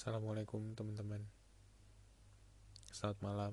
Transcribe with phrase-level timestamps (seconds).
[0.00, 1.20] Assalamualaikum teman-teman.
[2.88, 3.52] Selamat malam.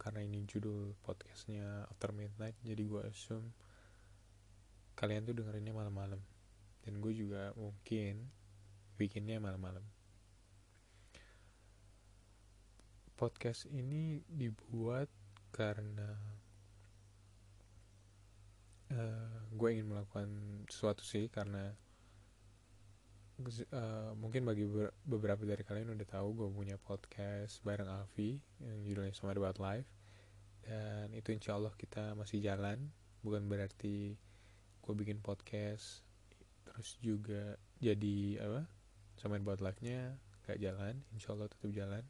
[0.00, 3.52] Karena ini judul podcastnya After Midnight Jadi gue assume
[4.96, 6.24] Kalian tuh dengerinnya malam-malam.
[6.80, 8.32] Dan gue juga mungkin
[8.96, 9.84] Bikinnya malam-malam.
[13.12, 15.12] Podcast ini dibuat
[15.52, 16.16] karena
[18.88, 20.32] uh, Gue ingin melakukan
[20.72, 21.76] sesuatu sih Karena
[23.38, 24.66] uh, mungkin bagi
[25.06, 29.86] beberapa dari kalian udah tahu gue punya podcast bareng Alfi yang judulnya Smart About Life.
[30.66, 32.90] Dan itu insya Allah kita masih jalan.
[33.22, 34.18] Bukan berarti
[34.82, 36.02] gue bikin podcast
[36.66, 38.66] terus juga jadi apa
[39.18, 41.06] Smart About Life-nya gak jalan.
[41.14, 42.02] Insya Allah tetap jalan.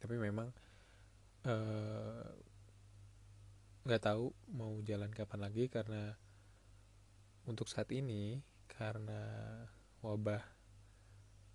[0.00, 0.48] Tapi memang
[1.44, 2.32] uh,
[3.84, 6.16] nggak tahu mau jalan kapan lagi karena
[7.44, 9.20] untuk saat ini karena
[10.04, 10.44] wabah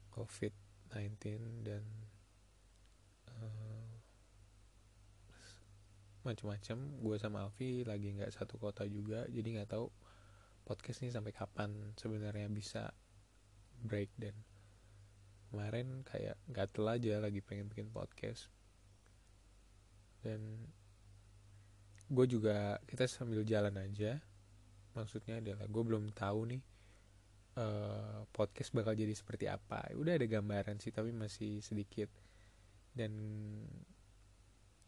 [0.10, 1.22] COVID-19
[1.62, 1.86] dan
[3.30, 3.94] uh,
[6.26, 9.88] macam-macam gue sama Alfi lagi nggak satu kota juga jadi nggak tahu
[10.66, 12.90] podcast ini sampai kapan sebenarnya bisa
[13.86, 14.36] break dan
[15.50, 18.54] kemarin kayak gatel aja lagi pengen bikin podcast.
[20.22, 20.70] Dan
[22.06, 24.22] gue juga kita sambil jalan aja.
[24.94, 26.62] Maksudnya adalah gue belum tahu nih
[27.60, 29.92] uh, podcast bakal jadi seperti apa.
[29.94, 32.08] Udah ada gambaran sih tapi masih sedikit.
[32.96, 33.12] Dan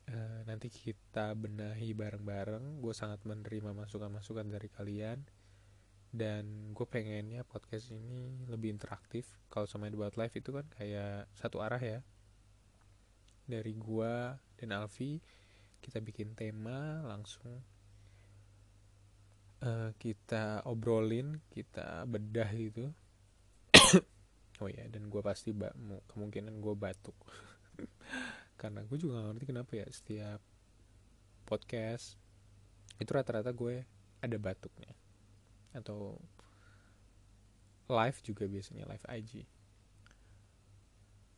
[0.08, 2.80] uh, nanti kita benahi bareng-bareng.
[2.80, 5.20] Gue sangat menerima masukan-masukan dari kalian.
[6.12, 9.28] Dan gue pengennya podcast ini lebih interaktif.
[9.52, 12.00] Kalau sama buat live itu kan kayak satu arah ya.
[13.48, 14.14] Dari gue
[14.60, 15.20] dan Alfi
[15.82, 17.60] kita bikin tema langsung
[19.66, 22.86] uh, kita obrolin kita bedah gitu.
[24.62, 25.74] Oh ya dan gue pasti ba
[26.14, 27.18] kemungkinan gue batuk.
[28.62, 30.38] Karena gue juga gak ngerti kenapa ya setiap
[31.50, 32.14] podcast
[33.02, 33.82] itu rata-rata gue
[34.22, 34.94] ada batuknya.
[35.74, 36.22] Atau
[37.90, 39.32] live juga biasanya live IG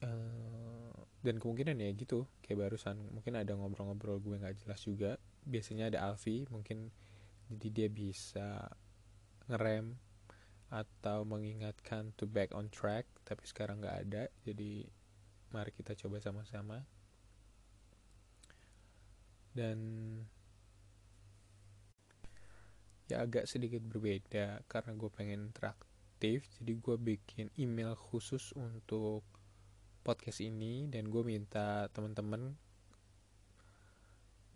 [0.03, 5.11] uh, eh, dan kemungkinan ya gitu kayak barusan mungkin ada ngobrol-ngobrol gue nggak jelas juga.
[5.47, 6.91] Biasanya ada Alfi mungkin
[7.51, 8.71] jadi dia bisa
[9.51, 9.99] ngerem
[10.73, 14.23] atau mengingatkan to back on track tapi sekarang nggak ada.
[14.41, 14.87] Jadi
[15.53, 16.81] mari kita coba sama-sama.
[19.53, 19.77] Dan
[23.05, 26.49] ya agak sedikit berbeda karena gue pengen interaktif.
[26.57, 29.21] Jadi gue bikin email khusus untuk
[30.01, 32.57] podcast ini dan gue minta teman-teman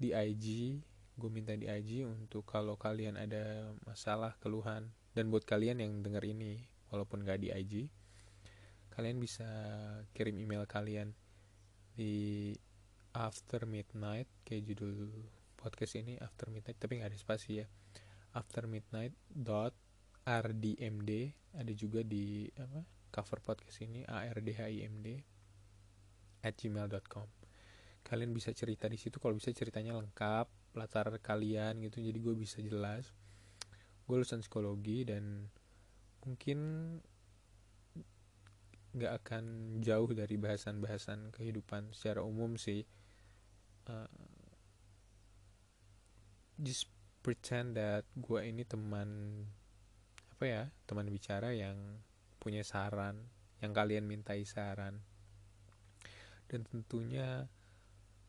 [0.02, 0.78] di IG
[1.18, 6.22] gue minta di IG untuk kalau kalian ada masalah keluhan dan buat kalian yang dengar
[6.22, 7.90] ini walaupun gak di IG
[8.94, 9.46] kalian bisa
[10.14, 11.14] kirim email kalian
[11.98, 12.54] di
[13.18, 15.10] after midnight kayak judul
[15.58, 17.68] podcast ini after midnight tapi nggak ada spasi ya.
[18.38, 19.74] After midnight dot
[20.22, 21.12] rdmd
[21.58, 25.08] ada juga di apa cover podcast ini ardhimd
[26.46, 27.28] at gmail.com
[28.06, 30.46] kalian bisa cerita di situ kalau bisa ceritanya lengkap
[30.78, 33.12] latar kalian gitu jadi gue bisa jelas.
[34.06, 35.50] Gue lulusan psikologi dan
[36.24, 36.60] mungkin
[38.98, 39.44] nggak akan
[39.84, 42.86] jauh dari bahasan-bahasan kehidupan secara umum sih.
[43.90, 44.08] Uh,
[46.62, 46.90] just
[47.26, 49.44] pretend that gue ini teman
[50.38, 52.02] apa ya teman bicara yang
[52.38, 53.26] punya saran
[53.62, 55.02] yang kalian mintai saran.
[56.48, 57.50] Dan tentunya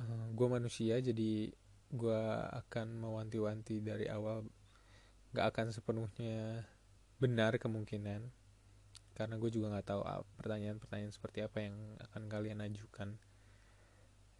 [0.00, 1.52] eh, gue manusia jadi
[1.90, 2.22] gue
[2.64, 4.46] akan mewanti-wanti dari awal.
[5.30, 6.66] Gak akan sepenuhnya
[7.20, 8.32] benar kemungkinan
[9.12, 10.00] karena gue juga nggak tahu
[10.40, 11.76] pertanyaan-pertanyaan seperti apa yang
[12.08, 13.20] akan kalian ajukan.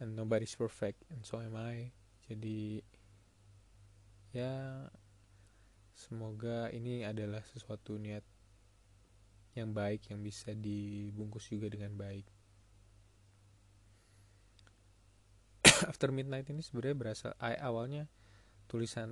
[0.00, 1.92] And nobody's perfect and so am I.
[2.24, 2.80] Jadi
[4.32, 4.86] ya
[5.92, 8.24] semoga ini adalah sesuatu niat
[9.52, 12.24] yang baik yang bisa dibungkus juga dengan baik
[15.88, 18.10] After Midnight ini sebenarnya berasal awalnya
[18.70, 19.10] tulisan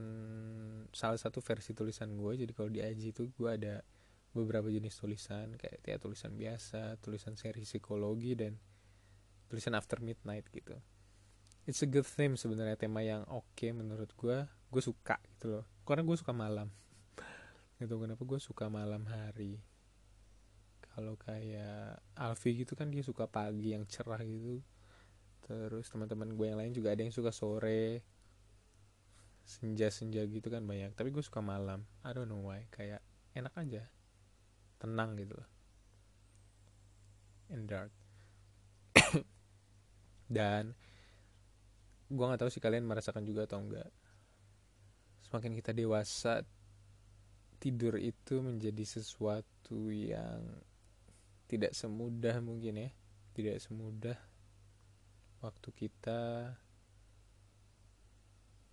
[0.95, 3.83] salah satu versi tulisan gue jadi kalau di IG itu gue ada
[4.31, 8.55] beberapa jenis tulisan kayak ya, tulisan biasa tulisan seri psikologi dan
[9.49, 10.77] tulisan After Midnight gitu.
[11.65, 15.65] It's a good theme sebenarnya tema yang oke okay menurut gue gue suka gitu loh.
[15.85, 16.69] Karena gue suka malam.
[17.81, 19.61] Gitu kenapa gue suka malam hari?
[20.93, 24.61] Kalau kayak Alfi gitu kan dia suka pagi yang cerah gitu
[25.49, 28.05] terus teman-teman gue yang lain juga ada yang suka sore.
[29.49, 30.93] Senja-senja gitu kan banyak.
[30.93, 31.89] Tapi gue suka malam.
[32.05, 32.69] I don't know why.
[32.69, 33.01] Kayak
[33.33, 33.89] enak aja.
[34.77, 35.49] Tenang gitu loh.
[37.49, 37.89] And dark.
[40.37, 40.77] Dan
[42.13, 43.89] gue nggak tahu sih kalian merasakan juga atau enggak.
[45.25, 46.45] Semakin kita dewasa
[47.57, 50.45] tidur itu menjadi sesuatu yang
[51.49, 52.91] tidak semudah mungkin ya.
[53.33, 54.28] Tidak semudah
[55.39, 56.51] waktu kita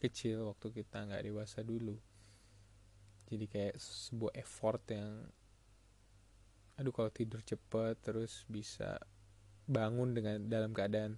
[0.01, 1.97] kecil waktu kita nggak dewasa dulu.
[3.25, 5.25] Jadi kayak sebuah effort yang
[6.75, 8.99] aduh kalau tidur cepet terus bisa
[9.65, 11.15] bangun dengan dalam keadaan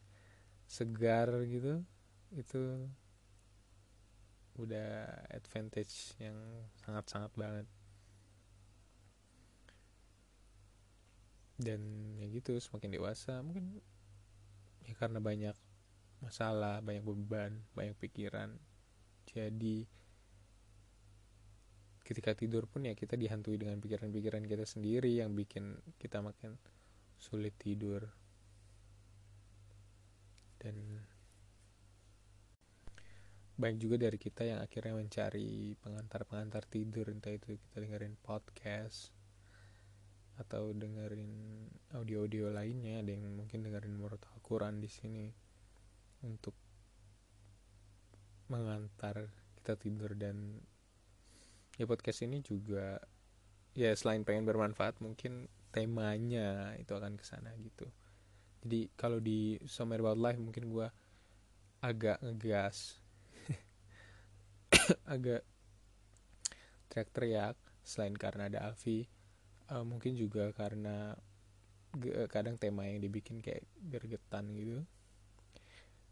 [0.70, 1.82] segar gitu
[2.36, 2.88] itu
[4.58, 6.38] udah advantage yang
[6.86, 7.68] sangat-sangat banget.
[11.58, 13.82] Dan ya gitu semakin dewasa mungkin
[14.88, 15.56] ya karena banyak
[16.24, 18.56] masalah banyak beban banyak pikiran.
[19.28, 19.84] Jadi
[22.08, 26.56] ketika tidur pun ya kita dihantui dengan pikiran-pikiran kita sendiri yang bikin kita makin
[27.20, 28.08] sulit tidur.
[30.58, 31.04] Dan
[33.58, 39.17] banyak juga dari kita yang akhirnya mencari pengantar-pengantar tidur entah itu kita dengerin podcast
[40.38, 41.34] atau dengerin
[41.98, 45.26] audio-audio lainnya ada yang mungkin dengerin menurut Al-Quran di sini
[46.26, 46.54] untuk
[48.48, 49.28] mengantar
[49.60, 50.62] kita tidur dan
[51.76, 53.02] ya podcast ini juga
[53.74, 57.86] ya selain pengen bermanfaat mungkin temanya itu akan ke sana gitu.
[58.66, 60.88] Jadi kalau di Somewhere About Life mungkin gue
[61.84, 62.98] agak ngegas
[65.14, 65.46] agak
[66.90, 67.56] teriak-teriak
[67.86, 69.06] selain karena ada Alfi
[69.72, 71.16] uh, mungkin juga karena
[72.30, 74.84] kadang tema yang dibikin kayak gergetan gitu.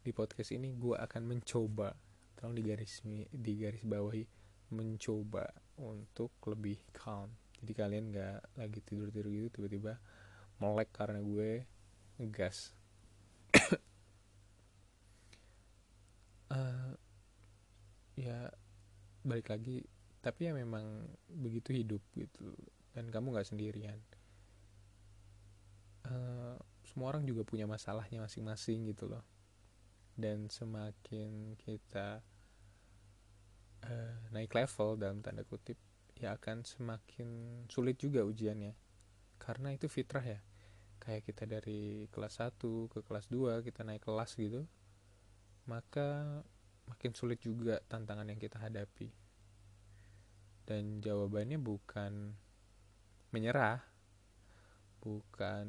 [0.02, 1.94] Di podcast ini gue akan mencoba
[2.36, 3.00] tolong digaris
[3.32, 4.24] di garis bawahi
[4.74, 5.46] mencoba
[5.78, 7.30] untuk lebih calm.
[7.62, 9.96] Jadi kalian nggak lagi tidur tidur gitu tiba-tiba
[10.58, 11.64] melek karena gue
[12.18, 12.74] ngegas.
[16.50, 16.92] Uh,
[18.26, 18.50] ya
[19.22, 19.86] balik lagi.
[20.20, 22.50] Tapi ya memang begitu hidup gitu
[22.96, 24.00] dan kamu nggak sendirian.
[26.08, 26.56] Uh,
[26.88, 29.20] semua orang juga punya masalahnya masing-masing gitu loh.
[30.16, 32.24] Dan semakin kita
[33.84, 35.76] uh, naik level dalam tanda kutip
[36.16, 37.28] ya akan semakin
[37.68, 38.72] sulit juga ujiannya.
[39.36, 40.40] Karena itu fitrah ya.
[40.96, 42.56] Kayak kita dari kelas 1
[42.88, 44.64] ke kelas 2 kita naik kelas gitu
[45.66, 46.40] maka
[46.86, 49.10] makin sulit juga tantangan yang kita hadapi.
[50.66, 52.34] Dan jawabannya bukan
[53.36, 53.84] menyerah,
[55.04, 55.66] bukan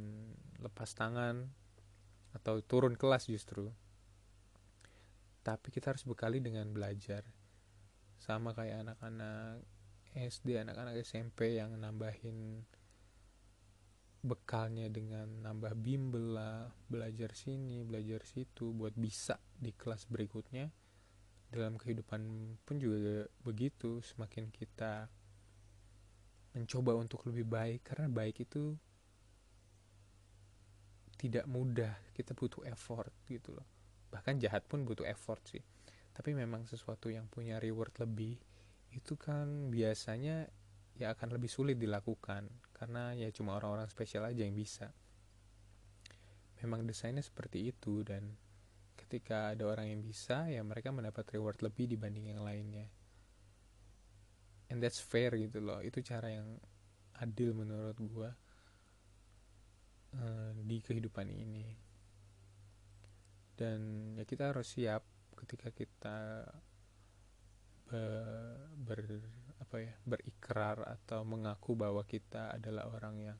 [0.64, 1.44] lepas tangan
[2.32, 3.68] atau turun kelas justru.
[5.44, 7.28] Tapi kita harus bekali dengan belajar.
[8.16, 9.68] Sama kayak anak-anak
[10.16, 12.64] SD, anak-anak SMP yang nambahin
[14.24, 20.72] bekalnya dengan nambah bimbel lah, belajar sini, belajar situ buat bisa di kelas berikutnya
[21.48, 22.22] dalam kehidupan
[22.68, 25.08] pun juga begitu semakin kita
[26.58, 28.74] mencoba untuk lebih baik karena baik itu
[31.22, 31.94] tidak mudah.
[32.18, 33.68] Kita butuh effort gitu loh.
[34.10, 35.62] Bahkan jahat pun butuh effort sih.
[36.18, 38.42] Tapi memang sesuatu yang punya reward lebih
[38.90, 40.50] itu kan biasanya
[40.98, 42.50] ya akan lebih sulit dilakukan.
[42.74, 44.90] Karena ya cuma orang-orang spesial aja yang bisa.
[46.66, 48.34] Memang desainnya seperti itu dan
[48.98, 52.90] ketika ada orang yang bisa ya mereka mendapat reward lebih dibanding yang lainnya
[54.70, 55.80] and that's fair gitu loh.
[55.84, 56.60] Itu cara yang
[57.18, 58.30] adil menurut gue
[60.18, 61.66] uh, di kehidupan ini.
[63.58, 65.02] Dan ya kita harus siap
[65.34, 66.46] ketika kita
[67.88, 68.06] ber,
[68.78, 69.00] ber
[69.58, 73.40] apa ya berikrar atau mengaku bahwa kita adalah orang yang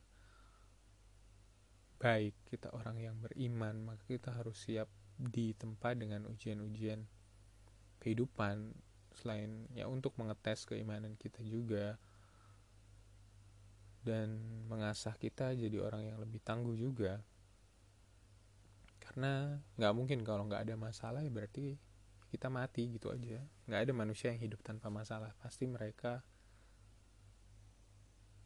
[1.98, 4.86] baik kita orang yang beriman maka kita harus siap
[5.18, 7.06] ditempa dengan ujian-ujian
[7.98, 8.70] kehidupan
[9.18, 11.98] selain ya untuk mengetes keimanan kita juga
[14.06, 14.38] dan
[14.70, 17.20] mengasah kita jadi orang yang lebih tangguh juga.
[19.02, 21.76] Karena nggak mungkin kalau nggak ada masalah ya berarti
[22.30, 23.42] kita mati gitu aja.
[23.66, 25.34] Nggak ada manusia yang hidup tanpa masalah.
[25.42, 26.22] Pasti mereka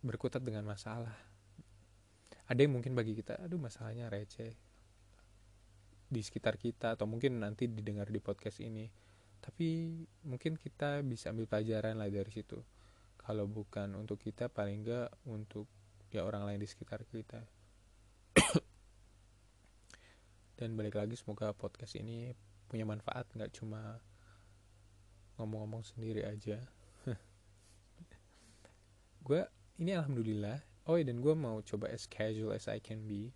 [0.02, 1.14] berkutat dengan masalah.
[2.50, 4.54] Ada yang mungkin bagi kita aduh masalahnya receh.
[6.12, 9.11] Di sekitar kita atau mungkin nanti didengar di podcast ini
[9.42, 9.90] tapi
[10.22, 12.62] mungkin kita bisa ambil pelajaran lah dari situ.
[13.18, 15.66] Kalau bukan untuk kita paling enggak untuk
[16.14, 17.42] ya orang lain di sekitar kita.
[20.58, 22.30] Dan balik lagi semoga podcast ini
[22.70, 23.98] punya manfaat nggak cuma
[25.42, 26.62] ngomong-ngomong sendiri aja.
[29.26, 29.42] Gue
[29.82, 30.62] ini alhamdulillah.
[30.86, 33.30] Oh dan gue mau coba as casual as I can be.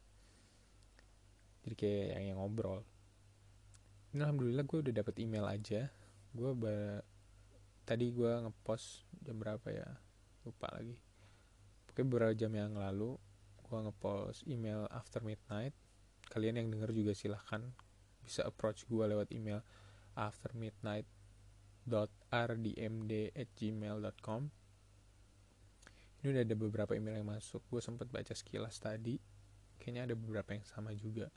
[1.63, 2.83] Jadi kayak yang, yang ngobrol
[4.17, 5.93] ini alhamdulillah gue udah dapet email aja.
[6.33, 6.57] Gue
[7.85, 9.85] tadi gue ngepost jam berapa ya?
[10.49, 10.97] Lupa lagi.
[11.85, 13.21] Pokoknya beberapa jam yang lalu
[13.61, 15.77] gue ngepost email after midnight.
[16.33, 17.61] Kalian yang denger juga silahkan.
[18.25, 19.61] Bisa approach gue lewat email
[20.17, 21.05] after midnight
[23.53, 24.43] gmail.com
[26.25, 27.63] ini udah ada beberapa email yang masuk.
[27.71, 29.21] Gue sempat baca sekilas tadi.
[29.79, 31.31] Kayaknya ada beberapa yang sama juga.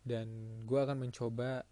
[0.00, 1.66] Dan gue akan mencoba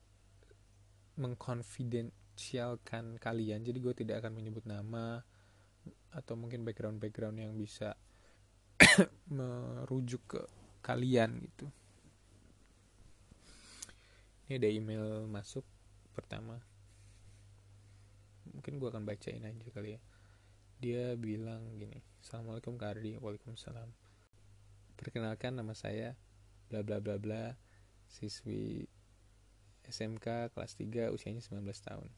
[1.16, 3.64] mengkonfidensialkan kalian.
[3.64, 5.20] Jadi gue tidak akan menyebut nama
[6.12, 7.96] atau mungkin background-background yang bisa
[9.36, 10.40] merujuk ke
[10.84, 11.66] kalian gitu.
[14.46, 15.64] Ini ada email masuk
[16.12, 16.60] pertama.
[18.52, 20.00] Mungkin gue akan bacain aja kali ya.
[20.82, 23.88] Dia bilang gini assalamualaikum Kak Ardi waalaikumsalam.
[24.98, 26.18] Perkenalkan nama saya
[26.68, 27.54] bla bla bla bla
[28.10, 28.84] siswi
[29.86, 32.08] SMK kelas 3 usianya 19 tahun.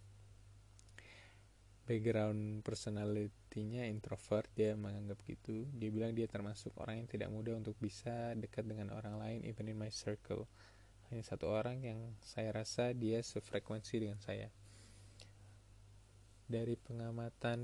[1.84, 5.68] Background personality-nya introvert dia menganggap gitu.
[5.76, 9.68] Dia bilang dia termasuk orang yang tidak mudah untuk bisa dekat dengan orang lain even
[9.68, 10.48] in my circle.
[11.12, 14.48] Hanya satu orang yang saya rasa dia sefrekuensi dengan saya.
[16.48, 17.60] Dari pengamatan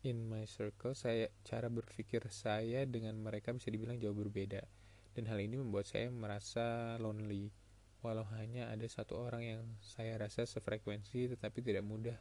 [0.00, 4.64] in my circle saya cara berpikir saya dengan mereka bisa dibilang jauh berbeda.
[5.12, 7.52] Dan hal ini membuat saya merasa lonely
[8.00, 12.16] walau hanya ada satu orang yang saya rasa sefrekuensi tetapi tidak mudah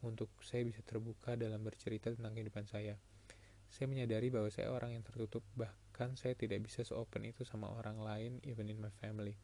[0.00, 2.96] untuk saya bisa terbuka dalam bercerita tentang kehidupan saya.
[3.70, 8.02] Saya menyadari bahwa saya orang yang tertutup, bahkan saya tidak bisa seopen itu sama orang
[8.02, 9.38] lain, even in my family.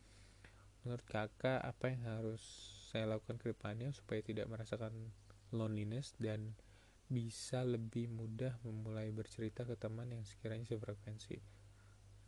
[0.83, 2.42] Menurut kakak, apa yang harus
[2.90, 5.14] saya lakukan ke depannya supaya tidak merasakan
[5.54, 6.59] loneliness dan
[7.06, 11.55] bisa lebih mudah memulai bercerita ke teman yang sekiranya sefrekuensi?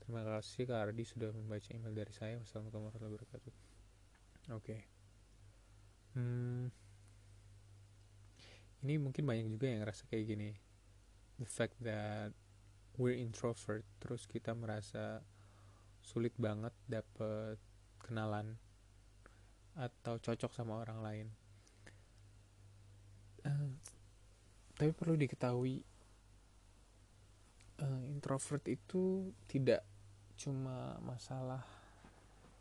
[0.09, 2.41] Terima kasih Kak Ardi sudah membaca email dari saya.
[2.41, 3.53] Wassalamualaikum warahmatullahi wabarakatuh.
[4.57, 4.65] Oke.
[4.65, 4.81] Okay.
[6.17, 6.73] Hmm,
[8.89, 10.57] ini mungkin banyak juga yang ngerasa kayak gini.
[11.37, 12.33] The fact that
[12.97, 15.21] we're introvert, terus kita merasa
[16.01, 17.61] sulit banget dapet
[18.01, 18.57] kenalan
[19.77, 21.27] atau cocok sama orang lain.
[23.45, 23.77] Uh,
[24.73, 25.85] tapi perlu diketahui
[27.85, 29.85] uh, introvert itu tidak
[30.39, 31.67] cuma masalah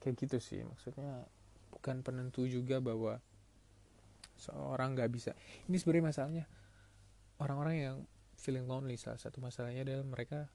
[0.02, 0.66] kayak gitu sih.
[0.66, 1.30] Maksudnya
[1.70, 3.22] bukan penentu juga bahwa
[4.38, 5.32] seorang nggak bisa.
[5.70, 6.46] Ini sebenarnya masalahnya
[7.38, 7.98] orang-orang yang
[8.38, 10.50] feeling lonely salah satu masalahnya adalah mereka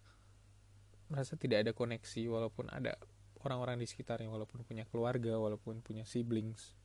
[1.11, 2.97] merasa tidak ada koneksi walaupun ada
[3.43, 6.79] orang-orang di sekitarnya walaupun punya keluarga walaupun punya siblings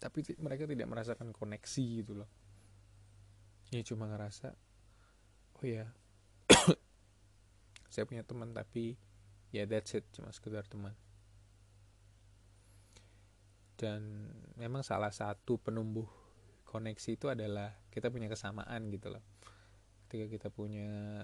[0.00, 2.30] tapi mereka tidak merasakan koneksi gitu loh.
[3.68, 4.56] Ya cuma ngerasa
[5.60, 5.90] oh ya
[7.92, 8.96] saya punya teman tapi
[9.54, 10.92] ya that's it cuma sekedar teman
[13.78, 14.02] dan
[14.58, 16.10] memang salah satu penumbuh
[16.66, 19.22] koneksi itu adalah kita punya kesamaan gitu loh.
[20.04, 21.22] Ketika kita punya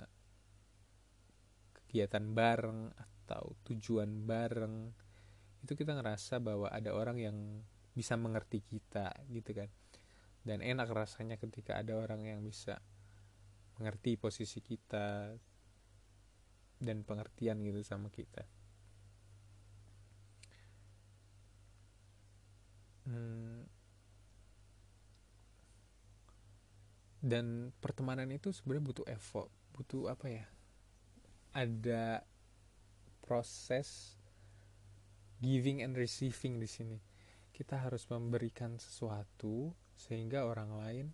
[1.75, 4.95] kegiatan bareng atau tujuan bareng
[5.67, 7.37] itu kita ngerasa bahwa ada orang yang
[7.91, 9.69] bisa mengerti kita gitu kan.
[10.47, 12.79] Dan enak rasanya ketika ada orang yang bisa
[13.81, 15.35] mengerti posisi kita
[16.85, 18.45] dan pengertian gitu sama kita.
[23.05, 23.69] Hmm.
[27.25, 30.47] dan pertemanan itu sebenarnya butuh effort butuh apa ya?
[31.51, 32.23] Ada
[33.25, 34.15] proses
[35.43, 36.99] giving and receiving di sini.
[37.51, 41.07] Kita harus memberikan sesuatu sehingga orang lain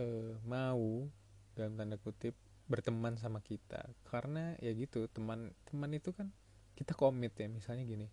[0.00, 1.08] uh, mau
[1.52, 3.84] dalam tanda kutip berteman sama kita.
[4.08, 6.32] Karena ya gitu teman teman itu kan
[6.74, 7.48] kita komit ya.
[7.48, 8.08] Misalnya gini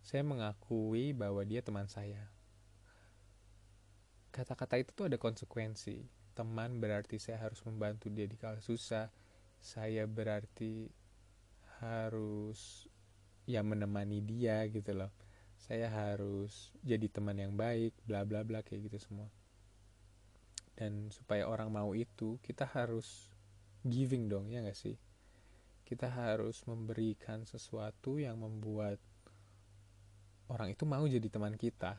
[0.00, 2.32] saya mengakui bahwa dia teman saya.
[4.32, 6.08] Kata-kata itu tuh ada konsekuensi.
[6.32, 9.12] Teman berarti saya harus membantu dia di kala susah.
[9.60, 10.88] Saya berarti
[11.84, 12.88] harus
[13.44, 15.12] ya menemani dia gitu loh.
[15.60, 19.28] Saya harus jadi teman yang baik bla bla bla kayak gitu semua.
[20.72, 23.28] Dan supaya orang mau itu kita harus
[23.86, 24.96] giving dong ya gak sih?
[25.86, 29.00] Kita harus memberikan sesuatu yang membuat
[30.50, 31.98] orang itu mau jadi teman kita.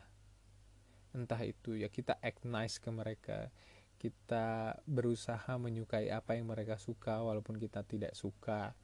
[1.12, 3.52] Entah itu ya kita act nice ke mereka
[4.02, 8.74] kita berusaha menyukai apa yang mereka suka walaupun kita tidak suka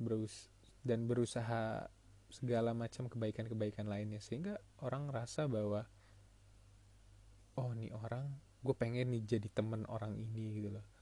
[0.00, 0.48] berus
[0.80, 1.92] dan berusaha
[2.32, 4.24] segala macam kebaikan-kebaikan lainnya.
[4.24, 5.84] Sehingga orang rasa bahwa
[7.60, 8.32] oh nih orang
[8.64, 10.93] gue pengen nih jadi temen orang ini gitu loh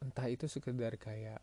[0.00, 1.40] entah itu sekedar kayak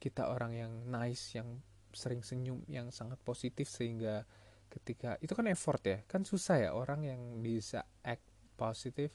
[0.00, 1.60] kita orang yang nice yang
[1.96, 4.28] sering senyum yang sangat positif sehingga
[4.68, 5.98] ketika itu kan effort ya.
[6.04, 8.24] Kan susah ya orang yang bisa act
[8.56, 9.12] positif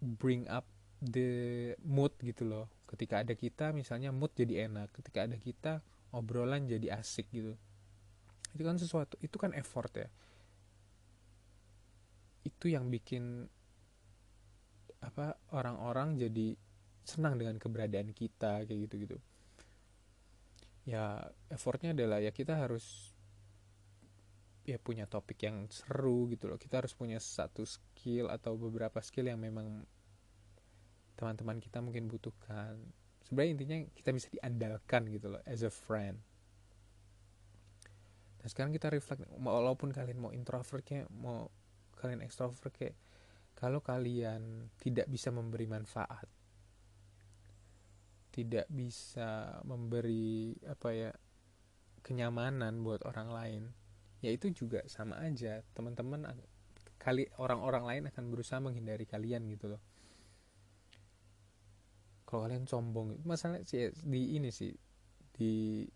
[0.00, 0.64] bring up
[1.00, 2.66] the mood gitu loh.
[2.88, 4.92] Ketika ada kita misalnya mood jadi enak.
[4.96, 5.84] Ketika ada kita
[6.16, 7.52] obrolan jadi asik gitu.
[8.56, 10.08] Itu kan sesuatu itu kan effort ya.
[12.46, 13.44] Itu yang bikin
[15.04, 16.56] apa orang-orang jadi
[17.06, 19.16] senang dengan keberadaan kita kayak gitu gitu
[20.86, 21.18] ya
[21.50, 23.16] effortnya adalah ya kita harus
[24.66, 26.58] ya punya topik yang seru gitu loh.
[26.58, 29.86] Kita harus punya satu skill atau beberapa skill yang memang
[31.14, 32.74] teman-teman kita mungkin butuhkan.
[33.22, 36.18] Sebenarnya intinya kita bisa diandalkan gitu loh as a friend.
[38.42, 41.46] Nah sekarang kita reflect walaupun kalian mau introvert kayak mau
[41.98, 42.98] kalian extrovert kayak
[43.56, 46.28] kalau kalian tidak bisa memberi manfaat
[48.36, 51.10] tidak bisa memberi apa ya
[52.04, 53.62] kenyamanan buat orang lain
[54.20, 55.64] ya itu juga sama aja.
[55.72, 56.28] Teman-teman
[57.00, 59.82] kali orang-orang lain akan berusaha menghindari kalian gitu loh.
[62.28, 64.74] Kalau kalian sombong masalah sih di ini sih
[65.32, 65.86] di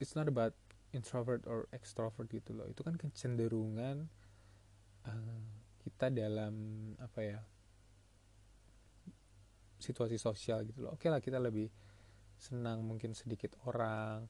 [0.00, 0.56] it's not about
[0.96, 2.64] introvert or extrovert gitu loh.
[2.70, 4.08] Itu kan kecenderungan
[5.04, 5.42] uh,
[5.82, 6.54] kita dalam
[7.02, 7.40] apa ya
[9.80, 10.94] situasi sosial gitu loh.
[10.94, 11.66] Oke lah kita lebih
[12.40, 14.24] senang mungkin sedikit orang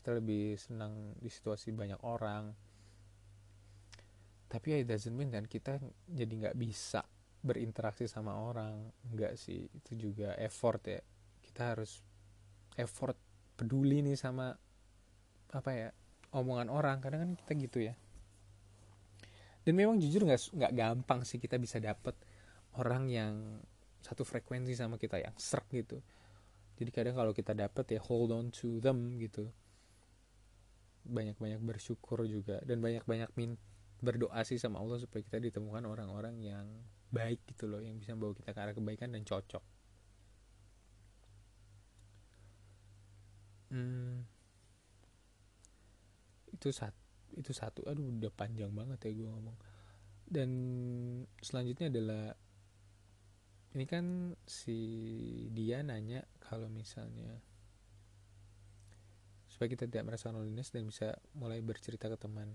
[0.00, 2.48] kita lebih senang di situasi banyak orang.
[4.48, 5.76] Tapi ya it doesn't mean dan kita
[6.08, 7.04] jadi nggak bisa
[7.44, 8.88] berinteraksi sama orang.
[9.12, 11.04] Enggak sih itu juga effort ya.
[11.44, 12.00] Kita harus
[12.80, 13.12] effort
[13.60, 14.56] peduli nih sama
[15.52, 15.92] apa ya
[16.32, 16.96] omongan orang.
[17.04, 17.94] Kadang kan kita gitu ya.
[19.60, 22.16] Dan memang jujur nggak nggak gampang sih kita bisa dapet
[22.80, 23.34] orang yang
[24.00, 26.00] satu frekuensi sama kita yang serak gitu.
[26.80, 29.52] Jadi kadang kalau kita dapet ya hold on to them gitu.
[31.04, 33.60] Banyak-banyak bersyukur juga dan banyak-banyak min
[34.00, 36.64] berdoa sih sama Allah supaya kita ditemukan orang-orang yang
[37.12, 39.64] baik gitu loh yang bisa membawa kita ke arah kebaikan dan cocok.
[43.70, 44.26] Hmm,
[46.50, 46.98] itu satu
[47.38, 49.56] itu satu aduh udah panjang banget ya gue ngomong.
[50.30, 50.50] Dan
[51.42, 52.34] selanjutnya adalah
[53.70, 54.78] ini kan si
[55.54, 57.38] dia nanya kalau misalnya
[59.46, 62.50] supaya kita tidak merasa loneliness dan bisa mulai bercerita ke teman.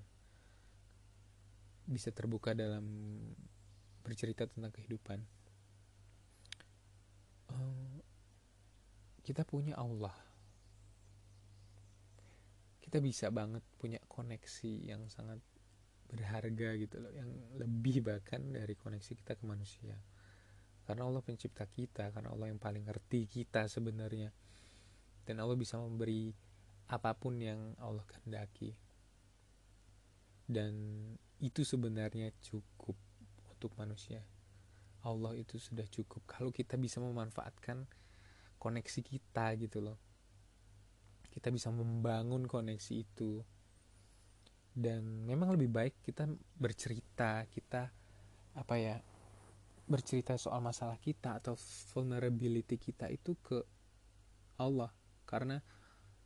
[1.85, 2.83] Bisa terbuka dalam
[4.01, 5.21] bercerita tentang kehidupan.
[7.53, 8.01] Uh,
[9.21, 10.17] kita punya Allah.
[12.81, 15.39] Kita bisa banget punya koneksi yang sangat
[16.09, 19.97] berharga gitu loh yang lebih bahkan dari koneksi kita ke manusia
[20.85, 24.29] karena Allah pencipta kita karena Allah yang paling ngerti kita sebenarnya
[25.25, 26.31] dan Allah bisa memberi
[26.85, 28.77] apa pun yang Allah kehendaki
[30.45, 30.73] dan
[31.41, 32.93] itu sebenarnya cukup
[33.49, 34.21] untuk manusia.
[35.05, 37.85] Allah itu sudah cukup kalau kita bisa memanfaatkan
[38.61, 39.97] koneksi kita gitu loh.
[41.29, 43.41] Kita bisa membangun koneksi itu.
[44.75, 46.27] Dan memang lebih baik kita
[46.59, 47.89] bercerita, kita
[48.55, 48.99] apa ya?
[49.85, 51.53] Bercerita soal masalah kita atau
[51.93, 53.61] vulnerability kita itu ke
[54.57, 54.89] Allah.
[55.25, 55.61] Karena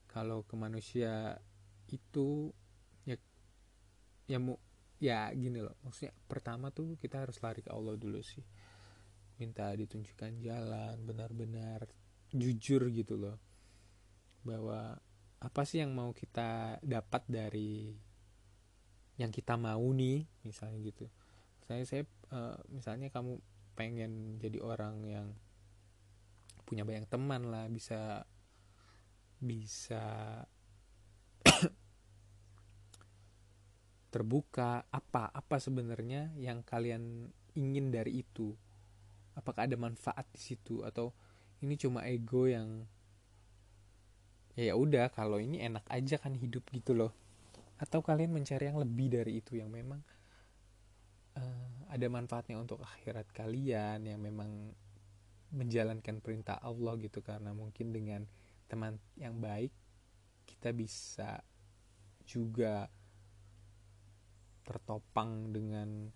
[0.08, 1.38] kalau ke manusia
[1.90, 2.50] itu
[3.04, 3.16] ya
[4.26, 4.56] ya mu
[5.00, 5.76] ya gini loh.
[5.84, 8.44] Maksudnya pertama tuh kita harus lari ke Allah dulu sih.
[9.40, 11.88] Minta ditunjukkan jalan benar-benar
[12.32, 13.38] jujur gitu loh.
[14.44, 15.00] Bahwa
[15.40, 17.96] apa sih yang mau kita dapat dari
[19.20, 21.08] yang kita mau nih misalnya gitu.
[21.68, 23.40] Saya saya uh, misalnya kamu
[23.80, 25.28] pengen jadi orang yang
[26.68, 28.28] punya banyak teman lah bisa
[29.40, 30.44] bisa
[34.14, 38.52] terbuka apa apa sebenarnya yang kalian ingin dari itu?
[39.40, 40.84] Apakah ada manfaat di situ?
[40.84, 41.16] Atau
[41.64, 42.84] ini cuma ego yang
[44.60, 47.16] ya, ya udah kalau ini enak aja kan hidup gitu loh.
[47.80, 50.04] Atau kalian mencari yang lebih dari itu yang memang
[51.40, 54.78] uh, ada manfaatnya untuk akhirat kalian yang memang
[55.50, 57.26] menjalankan perintah Allah gitu.
[57.26, 58.22] Karena mungkin dengan
[58.70, 59.74] teman yang baik
[60.46, 61.42] kita bisa
[62.30, 62.86] juga
[64.62, 66.14] tertopang dengan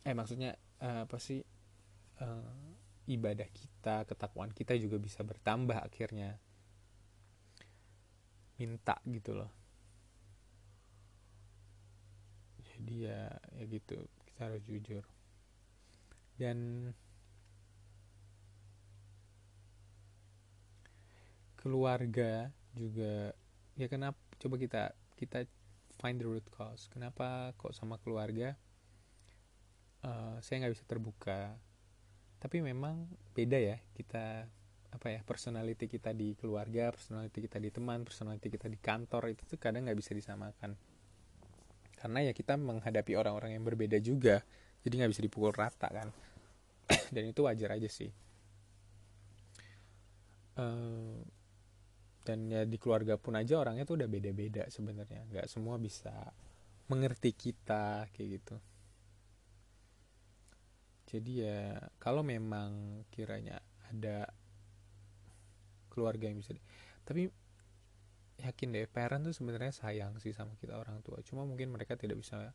[0.00, 1.44] eh maksudnya uh, apa sih
[2.24, 2.56] uh,
[3.04, 6.40] ibadah kita ketakwaan kita juga bisa bertambah akhirnya.
[8.56, 9.52] Minta gitu loh.
[12.64, 13.28] Jadi ya
[13.60, 14.00] ya gitu
[14.34, 15.04] kita jujur.
[16.34, 16.90] Dan
[21.54, 23.30] keluarga juga
[23.78, 24.82] ya kenapa coba kita
[25.14, 25.46] kita
[26.02, 26.90] find the root cause.
[26.90, 28.58] Kenapa kok sama keluarga?
[30.02, 31.54] Uh, saya nggak bisa terbuka.
[32.42, 34.50] Tapi memang beda ya kita
[34.94, 39.42] apa ya personality kita di keluarga personality kita di teman personality kita di kantor itu
[39.42, 40.78] tuh kadang nggak bisa disamakan
[42.04, 44.44] karena ya kita menghadapi orang-orang yang berbeda juga.
[44.84, 46.12] Jadi nggak bisa dipukul rata kan.
[47.16, 48.12] Dan itu wajar aja sih.
[50.60, 51.24] Uh,
[52.22, 55.24] dan ya di keluarga pun aja orangnya tuh udah beda-beda sebenarnya.
[55.32, 56.12] Nggak semua bisa
[56.92, 58.56] mengerti kita kayak gitu.
[61.08, 64.28] Jadi ya kalau memang kiranya ada
[65.88, 66.52] keluarga yang bisa
[67.04, 67.28] tapi
[68.42, 71.22] yakin deh parent tuh sebenarnya sayang sih sama kita orang tua.
[71.22, 72.50] Cuma mungkin mereka tidak bisa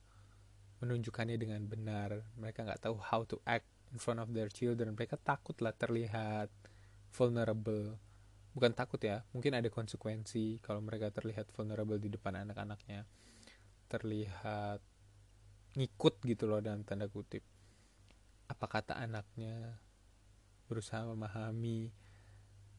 [0.83, 2.23] menunjukkannya dengan benar.
[2.35, 4.95] Mereka nggak tahu how to act in front of their children.
[4.95, 6.51] Mereka takut lah terlihat
[7.15, 7.95] vulnerable.
[8.51, 13.07] Bukan takut ya mungkin ada konsekuensi kalau mereka terlihat vulnerable di depan anak-anaknya.
[13.87, 14.79] Terlihat
[15.79, 17.45] ngikut gitu loh dalam tanda kutip.
[18.49, 19.79] Apa kata anaknya?
[20.67, 21.93] Berusaha memahami.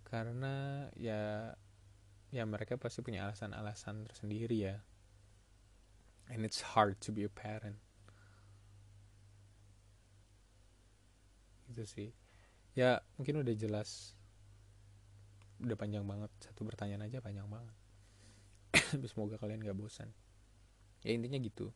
[0.06, 1.54] Karena ya
[2.30, 4.76] ya mereka pasti punya alasan-alasan tersendiri ya.
[6.30, 7.82] And it's hard to be a parent.
[11.66, 12.14] Itu sih.
[12.78, 14.14] Ya mungkin udah jelas.
[15.58, 16.30] Udah panjang banget.
[16.38, 17.74] Satu pertanyaan aja panjang banget.
[19.10, 20.14] Semoga kalian gak bosan.
[21.02, 21.74] Ya intinya gitu.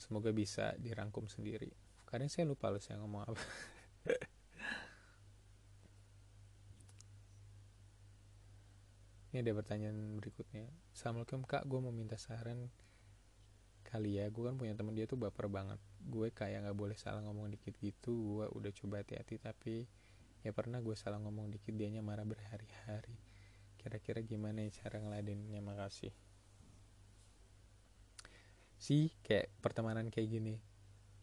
[0.00, 1.76] Semoga bisa dirangkum sendiri.
[2.08, 3.44] Kadang saya lupa loh saya ngomong apa
[9.30, 10.66] Ini ada pertanyaan berikutnya.
[10.90, 12.66] Assalamualaikum kak, gue mau minta saran
[13.86, 14.26] kali ya.
[14.26, 15.78] Gue kan punya temen dia tuh baper banget.
[16.02, 18.10] Gue kayak nggak boleh salah ngomong dikit gitu.
[18.10, 19.86] Gue udah coba hati-hati tapi
[20.42, 23.14] ya pernah gue salah ngomong dikit dianya marah berhari-hari.
[23.78, 25.62] Kira-kira gimana ya cara ngeladeninnya?
[25.62, 26.10] Makasih.
[28.82, 30.58] Sih kayak pertemanan kayak gini.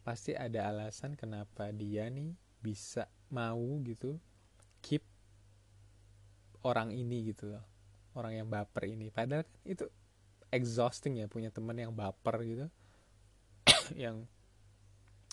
[0.00, 2.32] Pasti ada alasan kenapa dia nih
[2.64, 4.16] bisa mau gitu
[4.80, 5.04] keep
[6.64, 7.77] orang ini gitu loh
[8.18, 9.08] orang yang baper ini.
[9.14, 9.86] Padahal kan itu
[10.50, 12.66] exhausting ya punya teman yang baper gitu.
[13.94, 14.26] Yang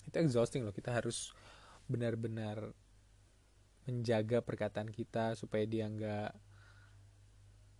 [0.06, 1.34] itu exhausting loh kita harus
[1.90, 2.70] benar-benar
[3.86, 6.30] menjaga perkataan kita supaya dia nggak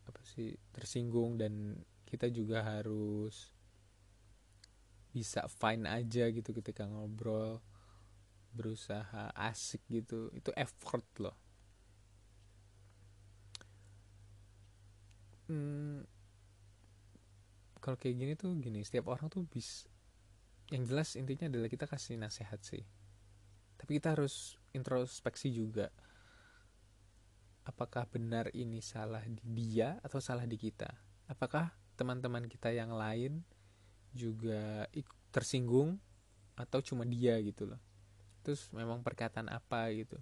[0.06, 3.50] apa sih tersinggung dan kita juga harus
[5.10, 7.62] bisa fine aja gitu ketika ngobrol
[8.54, 10.30] berusaha asik gitu.
[10.34, 11.45] Itu effort loh
[15.46, 16.06] hmm,
[17.78, 19.86] kalau kayak gini tuh gini setiap orang tuh bis
[20.74, 22.82] yang jelas intinya adalah kita kasih nasihat sih.
[23.78, 25.94] Tapi kita harus introspeksi juga
[27.62, 30.90] apakah benar ini salah di dia atau salah di kita?
[31.30, 33.46] Apakah teman-teman kita yang lain
[34.10, 34.90] juga
[35.30, 35.98] tersinggung
[36.58, 37.78] atau cuma dia gitu loh?
[38.42, 40.18] Terus memang perkataan apa gitu?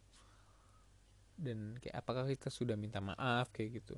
[1.40, 3.96] Dan kayak apakah kita sudah minta maaf kayak gitu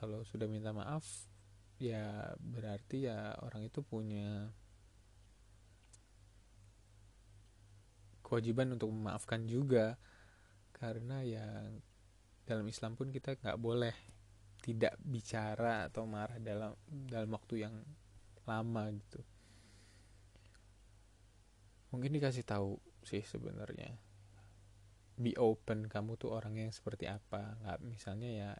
[0.00, 1.04] kalau sudah minta maaf
[1.76, 4.48] ya berarti ya orang itu punya
[8.30, 9.98] kewajiban untuk memaafkan juga.
[10.70, 11.66] Karena ya
[12.46, 13.92] dalam Islam pun kita nggak boleh
[14.62, 17.74] tidak bicara atau marah dalam dalam waktu yang
[18.46, 19.20] lama gitu.
[21.90, 23.98] Mungkin dikasih tahu sih sebenarnya.
[25.18, 27.58] Be open kamu tuh orang yang seperti apa.
[27.60, 28.50] Nggak misalnya ya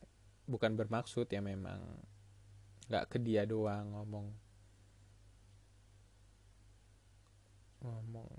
[0.51, 1.79] bukan bermaksud ya memang
[2.91, 4.27] nggak ke dia doang ngomong.
[7.87, 8.31] Ngomong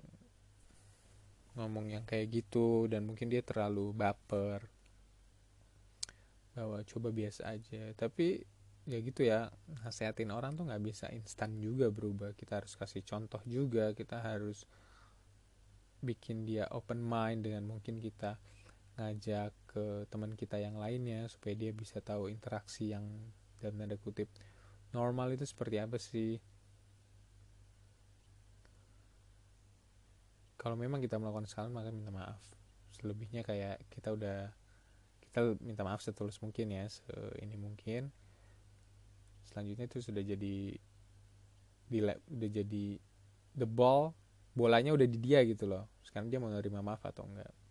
[1.52, 4.68] ngomong yang kayak gitu dan mungkin dia terlalu baper.
[6.52, 7.96] Bahwa coba biasa aja.
[7.96, 8.44] Tapi
[8.84, 9.48] ya gitu ya
[9.80, 12.36] nasehatin orang tuh nggak bisa instan juga berubah.
[12.36, 13.96] Kita harus kasih contoh juga.
[13.96, 14.68] Kita harus
[16.02, 18.36] bikin dia open mind dengan mungkin kita
[19.02, 23.02] ngajak ke teman kita yang lainnya supaya dia bisa tahu interaksi yang
[23.58, 24.30] dalam tanda kutip
[24.94, 26.38] normal itu seperti apa sih?
[30.54, 32.38] Kalau memang kita melakukan kesalahan maka minta maaf.
[32.94, 34.54] Selebihnya kayak kita udah
[35.18, 37.10] kita minta maaf setulus mungkin ya se
[37.42, 38.14] ini mungkin.
[39.48, 40.78] Selanjutnya itu sudah jadi
[41.92, 42.86] di udah jadi
[43.58, 44.14] the ball
[44.54, 45.90] bolanya udah di dia gitu loh.
[46.06, 47.61] Sekarang dia mau nerima maaf atau enggak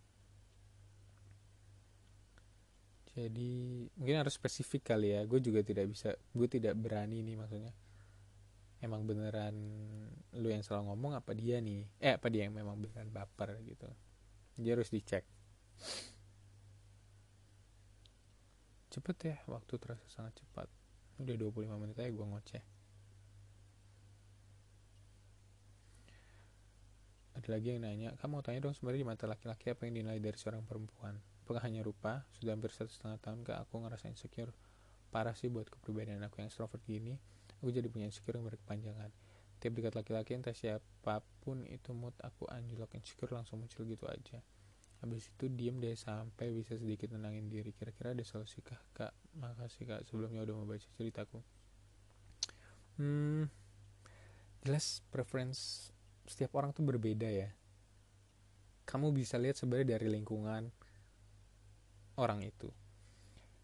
[3.12, 3.52] jadi
[4.00, 5.28] mungkin harus spesifik kali ya.
[5.28, 7.76] Gue juga tidak bisa gue tidak berani nih maksudnya.
[8.82, 9.54] Emang beneran
[10.39, 11.86] lu yang selalu ngomong apa dia nih?
[12.00, 13.88] Eh apa dia yang memang beneran baper gitu?
[14.56, 15.28] Dia harus dicek.
[18.91, 20.67] Cepet ya waktu terasa sangat cepat.
[21.19, 22.63] Udah 25 menit aja gue ngoceh.
[27.36, 30.19] Ada lagi yang nanya kamu mau tanya dong sebenarnya di mata laki-laki apa yang dinilai
[30.19, 31.15] dari seorang perempuan
[31.62, 32.23] hanya rupa?
[32.38, 34.54] Sudah hampir satu setengah tahun kak aku ngerasa insecure.
[35.12, 37.19] Parah sih buat kepribadian aku yang extrovert gini.
[37.60, 39.12] Aku jadi punya insecure yang berkepanjangan.
[39.62, 44.39] Tiap dekat laki-laki entah siapa pun itu mood aku anjlok insecure langsung muncul gitu aja.
[45.01, 47.73] Habis itu diem deh sampai bisa sedikit nenangin diri.
[47.73, 49.13] Kira-kira ada solusi kah kak?
[49.38, 51.41] Makasih kak sebelumnya udah membaca ceritaku.
[53.01, 53.49] Hmm
[54.62, 55.89] jelas preference
[56.30, 57.49] setiap orang tuh berbeda ya.
[58.86, 60.69] Kamu bisa lihat sebenarnya dari lingkungan
[62.21, 62.69] orang itu.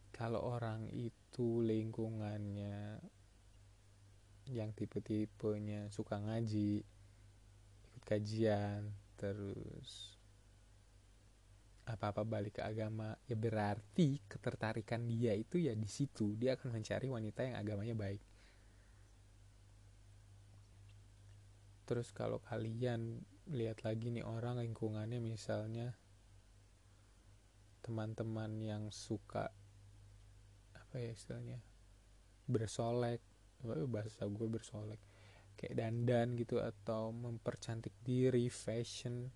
[0.09, 2.97] Kalau orang itu lingkungannya
[4.49, 6.81] yang tipe-tipenya suka ngaji
[7.85, 8.89] ikut kajian
[9.19, 10.17] terus
[11.87, 16.35] apa-apa balik ke agama ya berarti ketertarikan dia itu ya di situ.
[16.35, 18.23] Dia akan mencari wanita yang agamanya baik.
[21.87, 25.95] Terus kalau kalian lihat lagi nih orang lingkungannya misalnya
[27.87, 29.47] teman-teman yang suka
[30.75, 31.63] apa ya istilahnya
[32.51, 33.23] bersolek
[33.87, 34.99] bahasa gue bersolek
[35.55, 39.31] kayak dandan gitu atau mempercantik diri fashion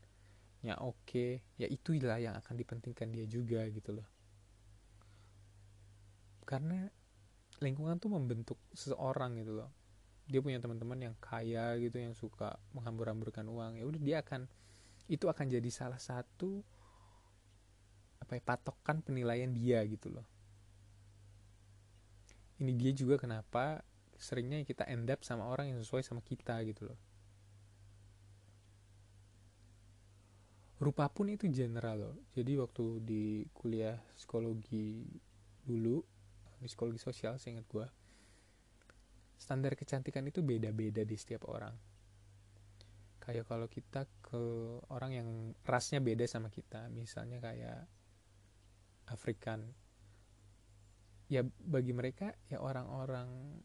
[0.62, 4.08] ya oke okay, ya itulah yang akan dipentingkan dia juga gitu loh.
[6.46, 6.86] Karena
[7.58, 9.74] lingkungan tuh membentuk seseorang gitu loh.
[10.30, 14.46] Dia punya teman-teman yang kaya gitu yang suka menghambur-hamburkan uang ya udah dia akan
[15.10, 16.62] itu akan jadi salah satu
[18.32, 20.24] apa ya patokan penilaian dia gitu loh.
[22.64, 23.84] Ini dia juga kenapa
[24.16, 26.96] seringnya kita end up sama orang yang sesuai sama kita gitu loh.
[30.80, 32.16] Rupa pun itu general loh.
[32.32, 35.04] Jadi waktu di kuliah psikologi
[35.68, 36.00] dulu
[36.64, 37.84] psikologi sosial seingat gue
[39.36, 41.76] standar kecantikan itu beda-beda di setiap orang.
[43.20, 44.44] Kayak kalau kita ke
[44.88, 45.28] orang yang
[45.68, 47.92] rasnya beda sama kita misalnya kayak
[49.12, 49.68] Afrikan
[51.32, 53.60] ya bagi mereka ya orang-orang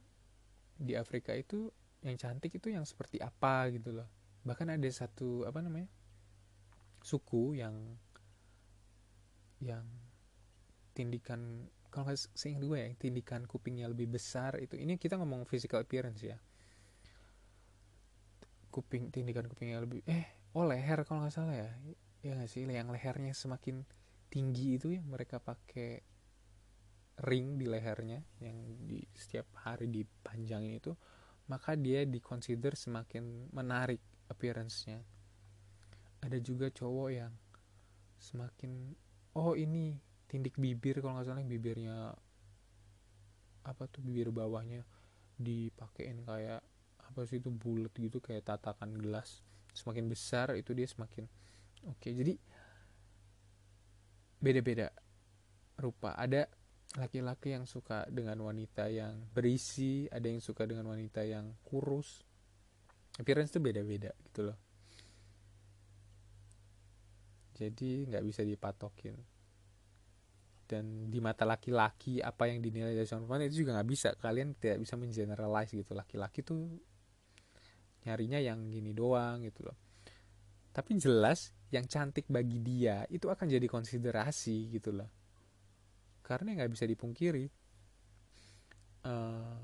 [0.78, 1.66] di Afrika itu
[2.06, 4.06] yang cantik itu yang seperti apa gitu loh.
[4.46, 5.90] Bahkan ada satu apa namanya
[7.02, 7.74] suku yang
[9.58, 9.82] yang
[10.94, 14.78] tindikan kalau nggak seingat gue ya tindikan kupingnya lebih besar itu.
[14.78, 16.38] Ini kita ngomong physical appearance ya.
[18.70, 21.70] Kuping tindikan kupingnya lebih eh oh leher kalau nggak salah ya.
[22.22, 22.62] Ya nggak sih?
[22.62, 23.82] Yang lehernya semakin
[24.26, 26.02] tinggi itu yang mereka pakai
[27.24, 30.92] ring di lehernya yang di setiap hari dipanjangin itu
[31.48, 35.00] maka dia dikonsider semakin menarik appearance-nya
[36.20, 37.32] ada juga cowok yang
[38.18, 38.92] semakin
[39.38, 42.12] oh ini tindik bibir kalau nggak salah bibirnya
[43.62, 44.82] apa tuh bibir bawahnya
[45.38, 46.60] dipakein kayak
[47.06, 49.40] apa sih itu bulat gitu kayak tatakan gelas
[49.76, 51.28] semakin besar itu dia semakin
[51.86, 52.12] oke okay.
[52.16, 52.34] jadi
[54.40, 54.92] beda-beda
[55.80, 56.16] rupa.
[56.16, 56.48] Ada
[56.96, 62.24] laki-laki yang suka dengan wanita yang berisi ada yang suka dengan wanita yang kurus.
[63.16, 64.58] Appearance itu beda-beda gitu loh.
[67.56, 69.16] Jadi nggak bisa dipatokin.
[70.66, 74.08] Dan di mata laki-laki apa yang dinilai dari seorang perempuan itu juga nggak bisa.
[74.18, 75.96] Kalian tidak bisa mengeneralize gitu.
[75.96, 76.68] Laki-laki tuh
[78.04, 79.85] nyarinya yang gini doang gitu loh
[80.76, 85.08] tapi jelas yang cantik bagi dia itu akan jadi konsiderasi gitu loh.
[86.20, 87.48] Karena nggak bisa dipungkiri
[89.08, 89.56] uh,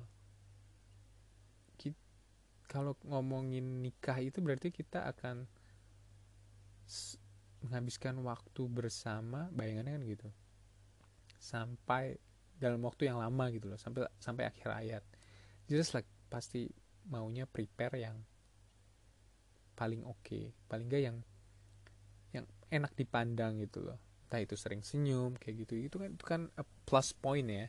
[2.72, 5.44] kalau ngomongin nikah itu berarti kita akan
[7.60, 10.28] menghabiskan waktu bersama bayangannya kan gitu
[11.36, 12.16] sampai
[12.56, 15.04] dalam waktu yang lama gitu loh sampai sampai akhir ayat
[15.68, 16.72] just like pasti
[17.12, 18.16] maunya prepare yang
[19.72, 21.18] paling oke okay, paling gak yang
[22.32, 23.98] yang enak dipandang gitu loh.
[24.28, 25.76] Entah itu sering senyum kayak gitu.
[25.76, 27.68] Itu kan itu kan a plus point ya.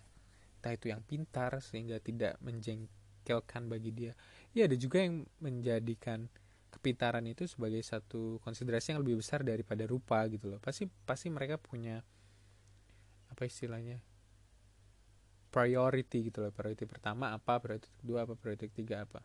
[0.59, 4.15] Entah itu yang pintar sehingga tidak menjengkelkan bagi dia.
[4.55, 6.31] Ya ada juga yang menjadikan
[6.71, 10.59] kepintaran itu sebagai satu konsiderasi yang lebih besar daripada rupa gitu loh.
[10.63, 11.99] Pasti pasti mereka punya
[13.27, 13.99] apa istilahnya
[15.51, 16.55] priority gitu loh.
[16.55, 19.19] Priority pertama apa priority kedua apa priority ketiga apa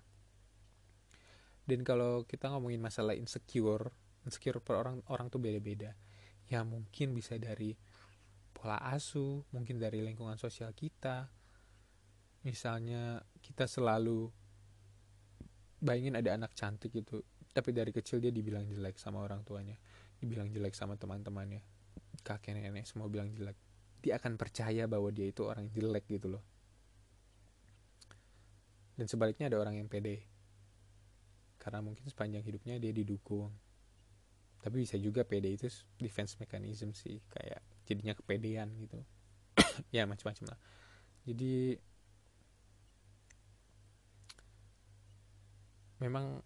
[1.68, 3.92] dan kalau kita ngomongin masalah insecure
[4.24, 5.92] insecure per orang orang tuh beda-beda.
[6.48, 7.76] Ya mungkin bisa dari
[8.57, 11.28] pola asuh mungkin dari lingkungan sosial kita.
[12.48, 14.33] Misalnya kita selalu
[15.85, 19.78] bayangin ada anak cantik gitu tapi dari kecil dia dibilang jelek sama orang tuanya
[20.18, 21.62] dibilang jelek sama teman-temannya
[22.22, 23.54] kakek nenek semua bilang jelek.
[23.98, 26.42] Dia akan percaya bahwa dia itu orang jelek gitu loh.
[28.98, 30.38] Dan sebaliknya ada orang yang pede
[31.68, 33.52] karena mungkin sepanjang hidupnya dia didukung.
[34.64, 35.68] Tapi bisa juga pede itu
[36.00, 39.04] defense mechanism sih kayak jadinya kepedean gitu.
[39.92, 40.61] Ya macam-macam lah.
[41.28, 41.76] Jadi
[46.00, 46.40] memang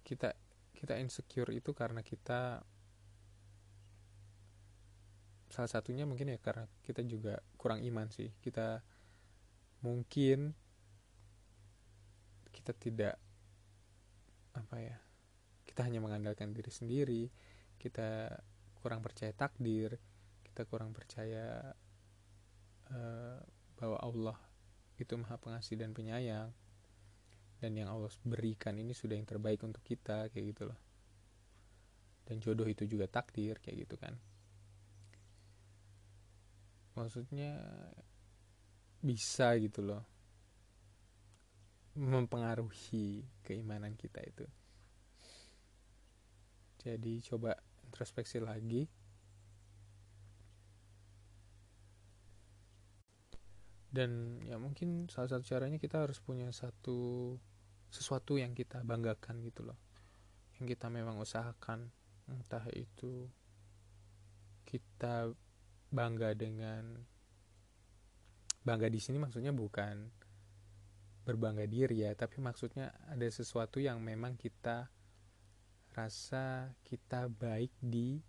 [0.00, 0.32] kita
[0.72, 2.64] kita insecure itu karena kita
[5.52, 8.32] salah satunya mungkin ya karena kita juga kurang iman sih.
[8.40, 8.80] Kita
[9.84, 10.56] mungkin
[12.56, 13.25] kita tidak
[14.56, 14.96] apa ya
[15.68, 17.28] kita hanya mengandalkan diri sendiri
[17.76, 18.32] kita
[18.80, 20.00] kurang percaya takdir
[20.42, 21.76] kita kurang percaya
[22.88, 23.38] uh,
[23.76, 24.38] bahwa Allah
[24.96, 26.48] itu maha pengasih dan penyayang
[27.60, 30.80] dan yang Allah berikan ini sudah yang terbaik untuk kita kayak gitu loh.
[32.26, 34.12] Dan jodoh itu juga takdir kayak gitu kan.
[36.96, 37.56] Maksudnya
[39.04, 40.15] bisa gitu loh
[41.96, 44.44] mempengaruhi keimanan kita itu.
[46.84, 47.56] Jadi coba
[47.88, 48.84] introspeksi lagi.
[53.90, 57.32] Dan ya mungkin salah satu caranya kita harus punya satu
[57.88, 59.80] sesuatu yang kita banggakan gitu loh.
[60.60, 61.88] Yang kita memang usahakan.
[62.28, 63.26] Entah itu
[64.68, 65.32] kita
[65.88, 67.00] bangga dengan
[68.66, 70.10] bangga di sini maksudnya bukan
[71.26, 74.86] berbangga diri ya tapi maksudnya ada sesuatu yang memang kita
[75.96, 78.20] rasa kita baik di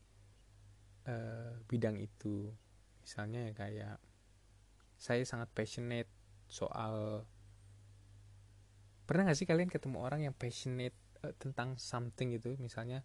[1.06, 2.48] uh, bidang itu.
[3.04, 3.98] Misalnya ya kayak
[4.98, 6.10] saya sangat passionate
[6.48, 7.28] soal
[9.04, 10.96] pernah gak sih kalian ketemu orang yang passionate
[11.28, 12.56] uh, tentang something gitu?
[12.56, 13.04] Misalnya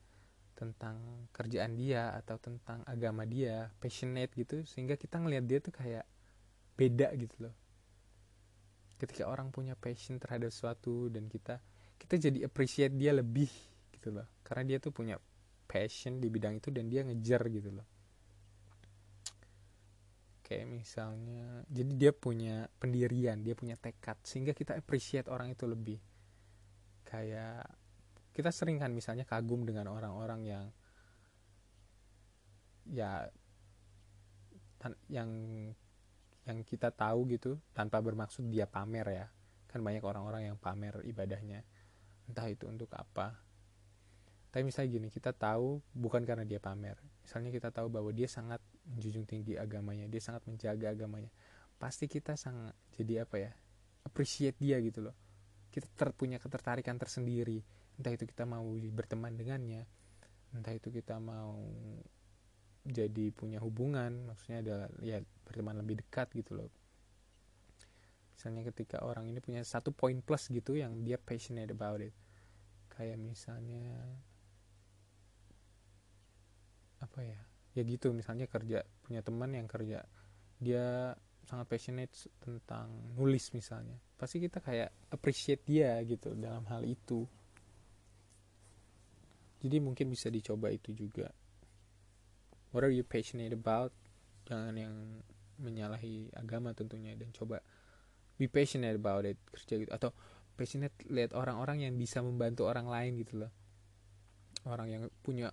[0.55, 6.07] tentang kerjaan dia atau tentang agama dia passionate gitu sehingga kita ngelihat dia tuh kayak
[6.77, 7.55] beda gitu loh
[9.03, 11.59] ketika orang punya passion terhadap sesuatu dan kita
[11.99, 13.51] kita jadi appreciate dia lebih
[13.99, 14.31] gitu loh.
[14.47, 15.19] Karena dia tuh punya
[15.67, 17.87] passion di bidang itu dan dia ngejar gitu loh.
[20.47, 25.99] Kayak misalnya jadi dia punya pendirian dia punya tekad sehingga kita appreciate orang itu lebih.
[27.03, 27.67] Kayak
[28.31, 30.65] kita sering kan misalnya kagum dengan orang-orang yang
[32.87, 33.27] ya
[35.07, 35.31] yang
[36.49, 39.27] yang kita tahu gitu tanpa bermaksud dia pamer ya.
[39.71, 41.63] Kan banyak orang-orang yang pamer ibadahnya.
[42.29, 43.39] Entah itu untuk apa.
[44.53, 47.01] Tapi misalnya gini kita tahu bukan karena dia pamer.
[47.25, 51.31] Misalnya kita tahu bahwa dia sangat menjunjung tinggi agamanya dia sangat menjaga agamanya.
[51.81, 53.53] Pasti kita sangat jadi apa ya
[54.05, 55.17] appreciate dia gitu loh.
[55.73, 57.65] Kita terpunya ketertarikan tersendiri.
[57.97, 59.89] Entah itu kita mau berteman dengannya
[60.53, 61.57] entah itu kita mau
[62.83, 66.71] jadi punya hubungan maksudnya adalah ya berteman lebih dekat gitu loh.
[68.35, 72.15] Misalnya ketika orang ini punya satu poin plus gitu yang dia passionate about it.
[72.91, 73.87] Kayak misalnya
[76.99, 77.41] apa ya
[77.73, 80.07] ya gitu misalnya kerja punya teman yang kerja
[80.63, 81.17] dia
[81.47, 83.99] sangat passionate tentang nulis misalnya.
[84.15, 87.27] Pasti kita kayak appreciate dia gitu dalam hal itu.
[89.63, 91.31] Jadi mungkin bisa dicoba itu juga
[92.73, 93.93] what are you passionate about?
[94.49, 94.95] Jangan yang
[95.61, 97.63] menyalahi agama tentunya dan coba
[98.41, 99.93] be passionate about it kerja gitu.
[99.93, 100.11] Atau
[100.57, 103.53] passionate lihat orang-orang yang bisa membantu orang lain gitu loh.
[104.67, 105.53] Orang yang punya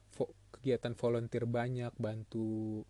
[0.53, 2.81] kegiatan volunteer banyak bantu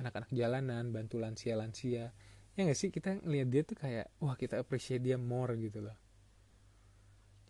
[0.00, 2.10] anak-anak jalanan bantu lansia-lansia.
[2.54, 2.90] Ya nggak sih?
[2.90, 5.96] Kita ngeliat dia tuh kayak wah kita appreciate dia more gitu loh.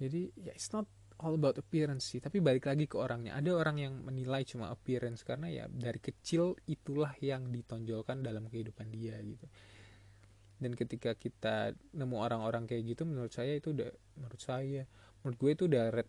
[0.00, 0.88] Jadi ya it's not
[1.22, 2.18] all about appearance sih.
[2.18, 3.38] Tapi balik lagi ke orangnya.
[3.38, 8.90] Ada orang yang menilai cuma appearance karena ya dari kecil itulah yang ditonjolkan dalam kehidupan
[8.90, 9.46] dia gitu.
[10.58, 14.82] Dan ketika kita nemu orang-orang kayak gitu menurut saya itu udah menurut saya
[15.22, 16.08] menurut gue itu udah red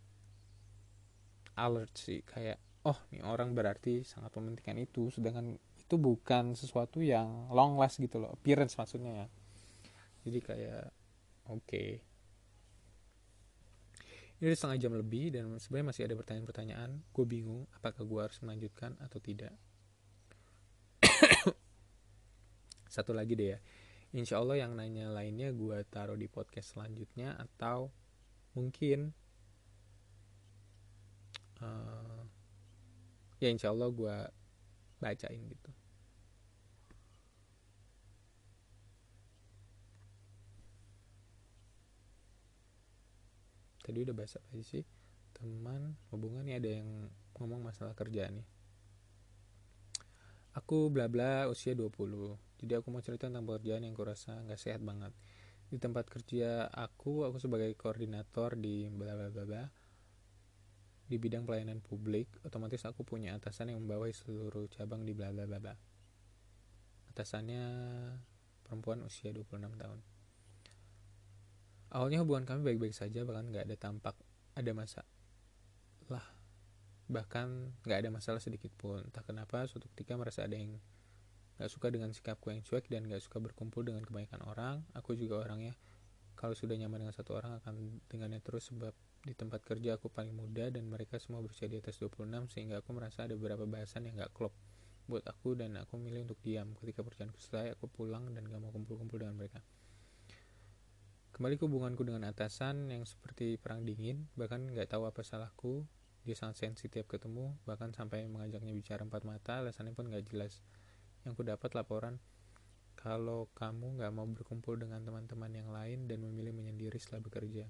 [1.59, 2.25] alert sih.
[2.25, 5.13] Kayak oh nih orang berarti sangat mementingkan itu.
[5.13, 8.33] Sedangkan itu bukan sesuatu yang long last gitu loh.
[8.33, 9.27] Appearance maksudnya ya.
[10.25, 10.83] Jadi kayak
[11.51, 11.61] oke.
[11.61, 12.14] okay.
[14.35, 16.89] Ini udah setengah jam lebih dan sebenarnya masih ada pertanyaan-pertanyaan.
[17.15, 19.55] Gue bingung apakah gue harus melanjutkan atau tidak.
[22.95, 23.59] Satu lagi deh ya.
[24.15, 27.91] Insya Allah yang nanya lainnya gue taruh di podcast selanjutnya atau
[28.55, 29.11] mungkin
[31.59, 32.23] uh,
[33.43, 34.15] ya insya Allah gue
[35.03, 35.71] bacain gitu
[43.85, 44.81] tadi udah bahasa apa sih?
[45.37, 46.89] Teman hubungan nih ada yang
[47.37, 48.47] ngomong masalah kerjaan nih.
[50.57, 51.93] Aku bla bla usia 20
[52.65, 55.13] jadi aku mau cerita tentang pekerjaan yang kurasa nggak sehat banget.
[55.69, 59.63] Di tempat kerja aku aku sebagai koordinator di bla bla bla bla
[61.05, 65.45] di bidang pelayanan publik otomatis aku punya atasan yang membawahi seluruh cabang di bla bla
[65.45, 65.75] bla bla.
[67.13, 67.63] Atasannya
[68.65, 70.14] perempuan usia 26 tahun
[71.95, 74.15] awalnya hubungan kami baik-baik saja bahkan nggak ada tampak
[74.59, 75.07] ada masalah.
[77.07, 77.47] Bahkan
[77.87, 78.99] nggak ada masalah sedikit pun.
[78.99, 80.75] Entah kenapa suatu ketika merasa ada yang
[81.55, 85.39] nggak suka dengan sikapku yang cuek dan nggak suka berkumpul dengan kebanyakan orang aku juga
[85.39, 85.71] orangnya
[86.35, 88.91] kalau sudah nyaman dengan satu orang akan dengannya terus sebab
[89.23, 92.91] di tempat kerja aku paling muda dan mereka semua berusia di atas 26 sehingga aku
[92.91, 94.51] merasa ada beberapa bahasan yang nggak klop
[95.07, 96.75] buat aku dan aku milih untuk diam.
[96.75, 99.61] Ketika perjalananku selesai aku pulang dan gak mau kumpul-kumpul dengan mereka
[101.35, 105.83] kembali ke hubunganku dengan atasan yang seperti perang dingin bahkan nggak tahu apa salahku.
[106.23, 110.63] Dia sangat sensitif ketemu bahkan sampai mengajaknya bicara empat mata alasannya pun gak jelas.
[111.27, 112.23] Yang ku dapat laporan
[112.95, 117.67] kalau kamu gak mau berkumpul dengan teman-teman yang lain dan memilih menyendiri setelah bekerja.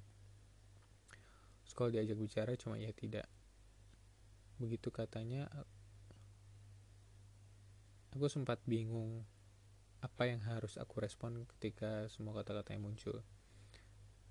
[1.65, 3.25] Sekolah diajak bicara cuma ya tidak.
[4.61, 5.49] Begitu katanya
[8.13, 9.25] aku sempat bingung
[10.05, 13.25] apa yang harus aku respon ketika semua kata-kata yang muncul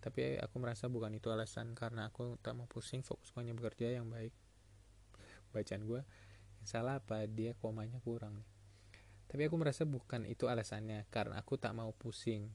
[0.04, 4.12] tapi aku merasa bukan itu alasan karena aku tak mau pusing fokus hanya bekerja yang
[4.12, 4.36] baik.
[5.48, 6.04] Bacaan gue
[6.60, 7.24] yang salah apa?
[7.24, 8.44] Dia komanya kurang.
[9.24, 12.52] Tapi aku merasa bukan itu alasannya karena aku tak mau pusing.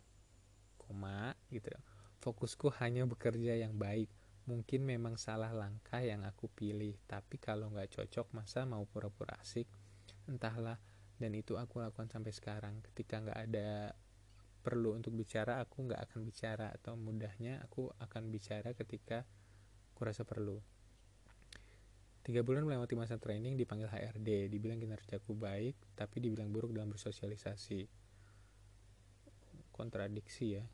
[0.77, 1.73] Koma gitu.
[2.21, 4.13] Fokusku hanya bekerja yang baik.
[4.45, 9.65] Mungkin memang salah langkah yang aku pilih tapi kalau nggak cocok masa mau pura-pura asik?
[10.29, 10.77] Entahlah
[11.17, 12.85] dan itu aku lakukan sampai sekarang.
[12.85, 13.97] Ketika nggak ada
[14.59, 19.23] perlu untuk bicara aku nggak akan bicara atau mudahnya aku akan bicara ketika
[19.95, 20.59] aku rasa perlu.
[22.21, 27.89] Tiga bulan melewati masa training dipanggil HRD dibilang kinerjaku baik tapi dibilang buruk dalam bersosialisasi.
[29.73, 30.65] Kontradiksi ya.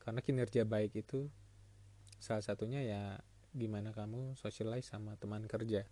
[0.00, 1.28] Karena kinerja baik itu
[2.16, 3.20] salah satunya ya
[3.52, 5.84] gimana kamu socialize sama teman kerja.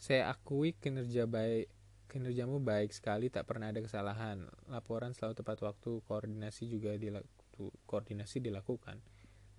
[0.00, 1.75] Saya akui kinerja baik
[2.06, 4.46] Kinerjamu baik sekali, tak pernah ada kesalahan.
[4.70, 9.02] Laporan selalu tepat waktu, koordinasi juga dilaku, koordinasi dilakukan.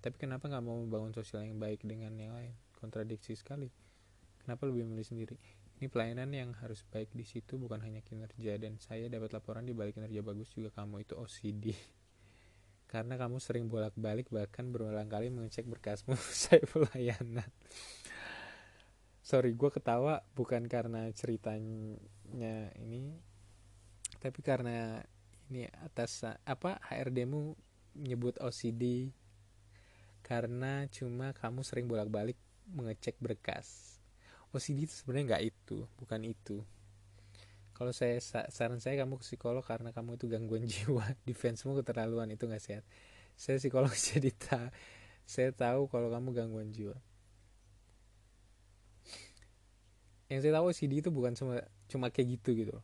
[0.00, 2.56] Tapi kenapa nggak mau membangun sosial yang baik dengan yang lain?
[2.80, 3.68] Kontradiksi sekali.
[4.40, 5.36] Kenapa lebih memilih sendiri?
[5.78, 9.76] Ini pelayanan yang harus baik di situ bukan hanya kinerja dan saya dapat laporan di
[9.76, 11.76] balik kinerja bagus juga kamu itu OCD.
[12.92, 16.16] Karena kamu sering bolak-balik bahkan berulang kali mengecek berkasmu
[16.48, 17.46] saya pelayanan
[19.28, 23.12] sorry gue ketawa bukan karena ceritanya ini
[24.24, 25.04] tapi karena
[25.52, 27.52] ini atas apa HRDmu
[28.00, 29.12] nyebut OCD
[30.24, 32.40] karena cuma kamu sering bolak-balik
[32.72, 34.00] mengecek berkas.
[34.56, 36.64] OCD itu sebenarnya nggak itu bukan itu.
[37.76, 38.16] Kalau saya
[38.48, 42.84] saran saya kamu ke psikolog karena kamu itu gangguan jiwa defensemu keterlaluan itu nggak sehat.
[43.36, 44.72] Saya psikolog jadi tak
[45.28, 46.96] saya tahu kalau kamu gangguan jiwa
[50.28, 52.76] yang saya tahu OCD itu bukan cuma cuma kayak gitu gitu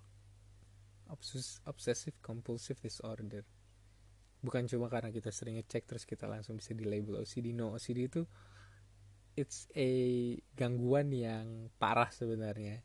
[1.05, 3.45] Obses, obsessive compulsive disorder.
[4.41, 8.09] Bukan cuma karena kita sering ngecek terus kita langsung bisa di label OCD no OCD
[8.09, 8.25] itu
[9.37, 9.91] it's a
[10.57, 12.81] gangguan yang parah sebenarnya.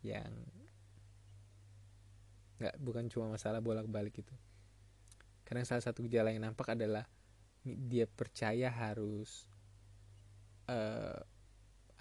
[0.00, 0.32] Yang
[2.56, 4.34] nggak bukan cuma masalah bolak-balik itu.
[5.44, 7.04] Karena salah satu gejala yang nampak adalah
[7.62, 9.46] dia percaya harus
[10.66, 11.20] uh,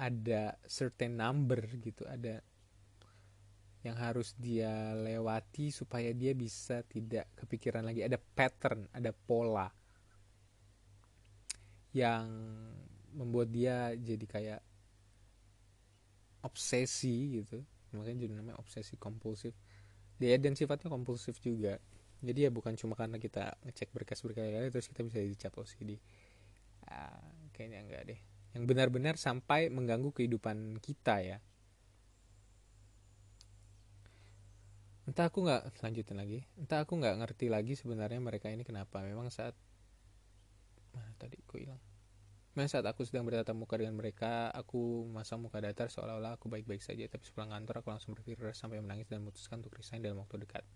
[0.01, 2.41] ada certain number gitu ada
[3.81, 8.05] yang harus dia lewati supaya dia bisa tidak kepikiran lagi.
[8.05, 9.65] Ada pattern ada pola
[11.91, 12.29] yang
[13.17, 14.61] membuat dia jadi kayak
[16.45, 17.65] obsesi gitu.
[17.97, 19.57] Makanya jadi namanya obsesi kompulsif
[20.21, 21.81] dia dan sifatnya kompulsif juga.
[22.21, 25.97] Jadi ya bukan cuma karena kita ngecek berkas berkali-kali terus kita bisa dicap OCD
[26.85, 27.17] ah,
[27.49, 28.19] kayaknya enggak deh
[28.51, 31.37] yang benar-benar sampai mengganggu kehidupan kita ya.
[35.07, 36.39] Entah aku nggak lanjutin lagi.
[36.55, 39.03] Entah aku nggak ngerti lagi sebenarnya mereka ini kenapa.
[39.03, 39.55] Memang saat
[40.95, 41.79] mana tadi aku hilang.
[42.51, 46.83] Memang saat aku sedang bertatap muka dengan mereka, aku masa muka datar seolah-olah aku baik-baik
[46.83, 50.43] saja, tapi sepulang kantor aku langsung berpikir sampai menangis dan memutuskan untuk resign dalam waktu
[50.43, 50.67] dekat.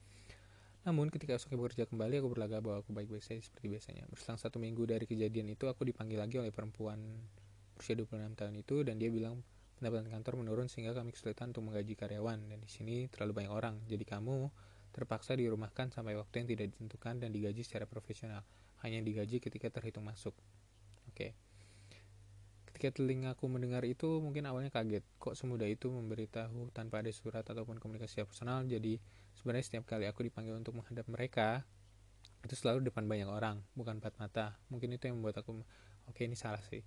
[0.88, 4.08] Namun ketika esoknya bekerja kembali, aku berlagak bahwa aku baik-baik saja seperti biasanya.
[4.08, 6.96] Berselang satu minggu dari kejadian itu, aku dipanggil lagi oleh perempuan
[7.76, 9.44] berusia 26 tahun itu dan dia bilang
[9.76, 13.76] pendapatan kantor menurun sehingga kami kesulitan untuk menggaji karyawan dan di sini terlalu banyak orang.
[13.92, 14.50] Jadi kamu
[14.96, 18.48] terpaksa dirumahkan sampai waktu yang tidak ditentukan dan digaji secara profesional.
[18.80, 20.32] Hanya digaji ketika terhitung masuk.
[21.12, 21.12] Oke.
[21.12, 21.32] Okay.
[22.72, 27.80] Ketika telingaku mendengar itu mungkin awalnya kaget kok semudah itu memberitahu tanpa ada surat ataupun
[27.80, 29.00] komunikasi personal jadi
[29.40, 31.64] sebenarnya setiap kali aku dipanggil untuk menghadap mereka
[32.44, 35.64] itu selalu depan banyak orang bukan empat mata mungkin itu yang membuat aku
[36.12, 36.84] oke ini salah sih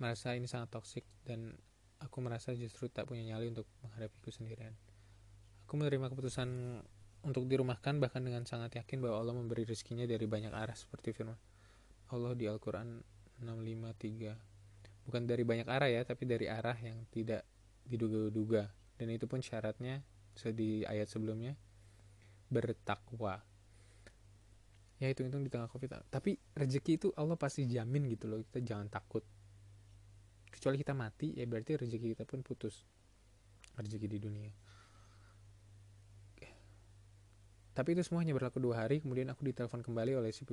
[0.00, 1.52] merasa ini sangat toksik dan
[2.00, 4.74] aku merasa justru tak punya nyali untuk menghadapiku sendirian.
[5.66, 6.48] Aku menerima keputusan
[7.22, 11.38] untuk dirumahkan bahkan dengan sangat yakin bahwa Allah memberi rezekinya dari banyak arah seperti firman
[12.10, 12.98] Allah di Al-Quran
[13.40, 17.46] 653 bukan dari banyak arah ya tapi dari arah yang tidak
[17.86, 18.70] diduga-duga.
[18.98, 20.04] Dan itu pun syaratnya
[20.54, 21.58] di ayat sebelumnya
[22.52, 23.42] bertakwa.
[25.02, 26.06] Ya itu itu di tengah covid.
[26.06, 29.26] Tapi rezeki itu Allah pasti jamin gitu loh kita jangan takut
[30.52, 32.84] kecuali kita mati ya berarti rezeki kita pun putus
[33.80, 34.52] rezeki di dunia
[37.72, 40.44] tapi itu semuanya berlaku dua hari kemudian aku ditelepon kembali oleh si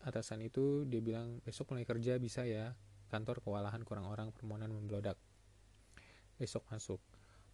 [0.00, 2.72] atasan itu dia bilang besok mulai kerja bisa ya
[3.08, 5.16] kantor kewalahan kurang orang permohonan memblodak.
[6.36, 7.00] Besok masuk.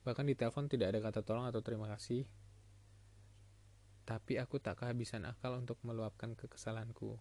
[0.04, 2.28] Bahkan di telepon tidak ada kata tolong atau terima kasih.
[4.04, 7.16] Tapi aku tak kehabisan akal untuk meluapkan kekesalanku.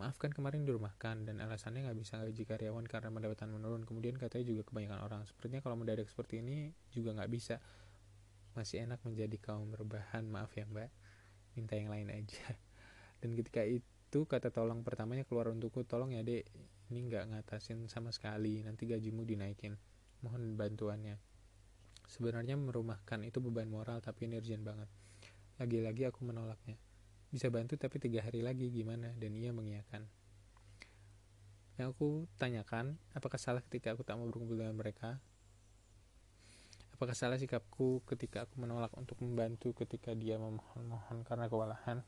[0.00, 3.84] Maafkan kemarin dirumahkan dan alasannya nggak bisa gaji karyawan karena pendapatan menurun.
[3.84, 5.22] Kemudian katanya juga kebanyakan orang.
[5.28, 7.60] Sepertinya kalau mendadak seperti ini juga nggak bisa.
[8.56, 10.24] Masih enak menjadi kaum rebahan.
[10.28, 10.88] Maaf ya mbak.
[11.54, 12.56] Minta yang lain aja.
[13.20, 15.84] Dan ketika itu kata tolong pertamanya keluar untukku.
[15.84, 16.48] Tolong ya dek
[16.92, 19.80] ini nggak ngatasin sama sekali nanti gajimu dinaikin
[20.20, 21.16] mohon bantuannya
[22.04, 24.92] sebenarnya merumahkan itu beban moral tapi ini banget
[25.56, 26.76] lagi-lagi aku menolaknya
[27.32, 29.08] bisa bantu tapi tiga hari lagi gimana?
[29.16, 30.04] Dan ia mengiyakan.
[31.80, 35.16] Yang aku tanyakan apakah salah ketika aku tak mau berkumpul dengan mereka?
[36.92, 42.04] Apakah salah sikapku ketika aku menolak untuk membantu ketika dia memohon-mohon karena kewalahan?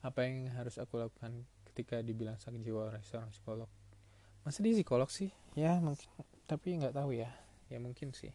[0.00, 3.68] Apa yang harus aku lakukan ketika dibilang sakit jiwa oleh seorang psikolog?
[4.42, 5.28] Masa dia psikolog sih?
[5.52, 6.08] Ya mungkin.
[6.48, 7.28] Tapi nggak tahu ya.
[7.68, 8.32] Ya mungkin sih.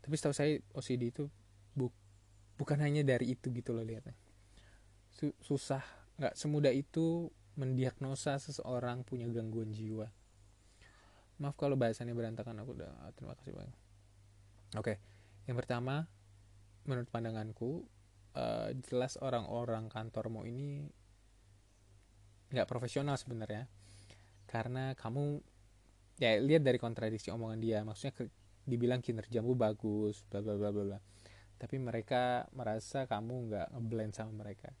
[0.00, 1.28] Tapi setahu saya OCD itu
[1.74, 1.90] bu
[2.60, 4.12] bukan hanya dari itu gitu loh lihatnya
[5.40, 5.84] susah.
[6.20, 10.08] Nggak semudah itu mendiagnosa seseorang punya gangguan jiwa.
[11.40, 13.78] Maaf kalau bahasannya berantakan aku udah terima kasih banyak.
[14.76, 15.00] Oke
[15.48, 16.04] yang pertama
[16.84, 17.84] menurut pandanganku
[18.36, 20.84] uh, jelas orang-orang kantormu ini
[22.52, 23.64] nggak profesional sebenarnya.
[24.44, 25.40] Karena kamu
[26.20, 27.78] ya lihat dari kontradiksi omongan dia.
[27.88, 28.28] Maksudnya
[28.68, 31.00] dibilang kinerjamu bagus bla bla bla bla
[31.60, 34.72] tapi mereka merasa kamu nggak ngeblend sama mereka.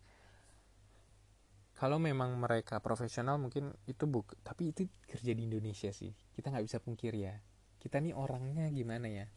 [1.76, 6.08] Kalau memang mereka profesional mungkin itu buk tapi itu kerja di Indonesia sih.
[6.32, 7.36] Kita nggak bisa pungkir ya.
[7.76, 9.28] Kita nih orangnya gimana ya?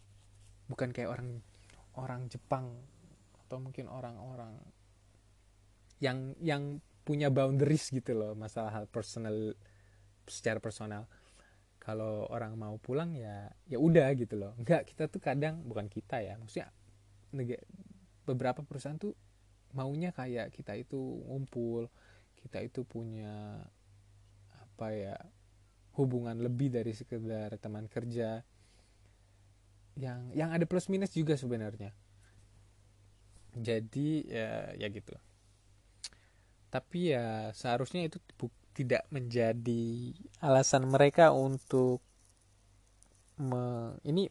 [0.71, 1.43] Bukan kayak orang
[1.99, 2.79] orang Jepang
[3.43, 4.55] atau mungkin orang-orang
[5.99, 9.51] yang yang punya boundaries gitu loh masalah hal personal
[10.31, 11.11] secara personal.
[11.83, 14.55] Kalau orang mau pulang ya ya udah gitu loh.
[14.55, 16.71] Enggak kita tuh kadang bukan kita ya maksudnya
[18.23, 19.17] beberapa perusahaan tuh
[19.73, 21.89] maunya kayak kita itu ngumpul
[22.43, 23.63] kita itu punya
[24.51, 25.15] apa ya
[25.95, 28.43] hubungan lebih dari sekedar teman kerja.
[29.93, 31.93] Yang yang ada plus minus juga sebenarnya.
[33.53, 35.13] Jadi ya ya gitu.
[36.73, 38.17] Tapi ya seharusnya itu
[38.73, 42.01] tidak menjadi alasan mereka untuk
[43.37, 44.25] me, ini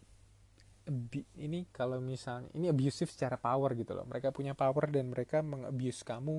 [1.38, 4.07] ini kalau misalnya ini abusive secara power gitu loh.
[4.07, 6.36] Mereka punya power dan mereka mengabuse kamu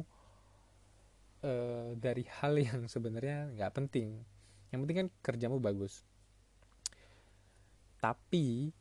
[1.44, 4.22] uh, dari hal yang sebenarnya nggak penting.
[4.72, 6.02] Yang penting kan kerjamu bagus.
[8.00, 8.72] Tapi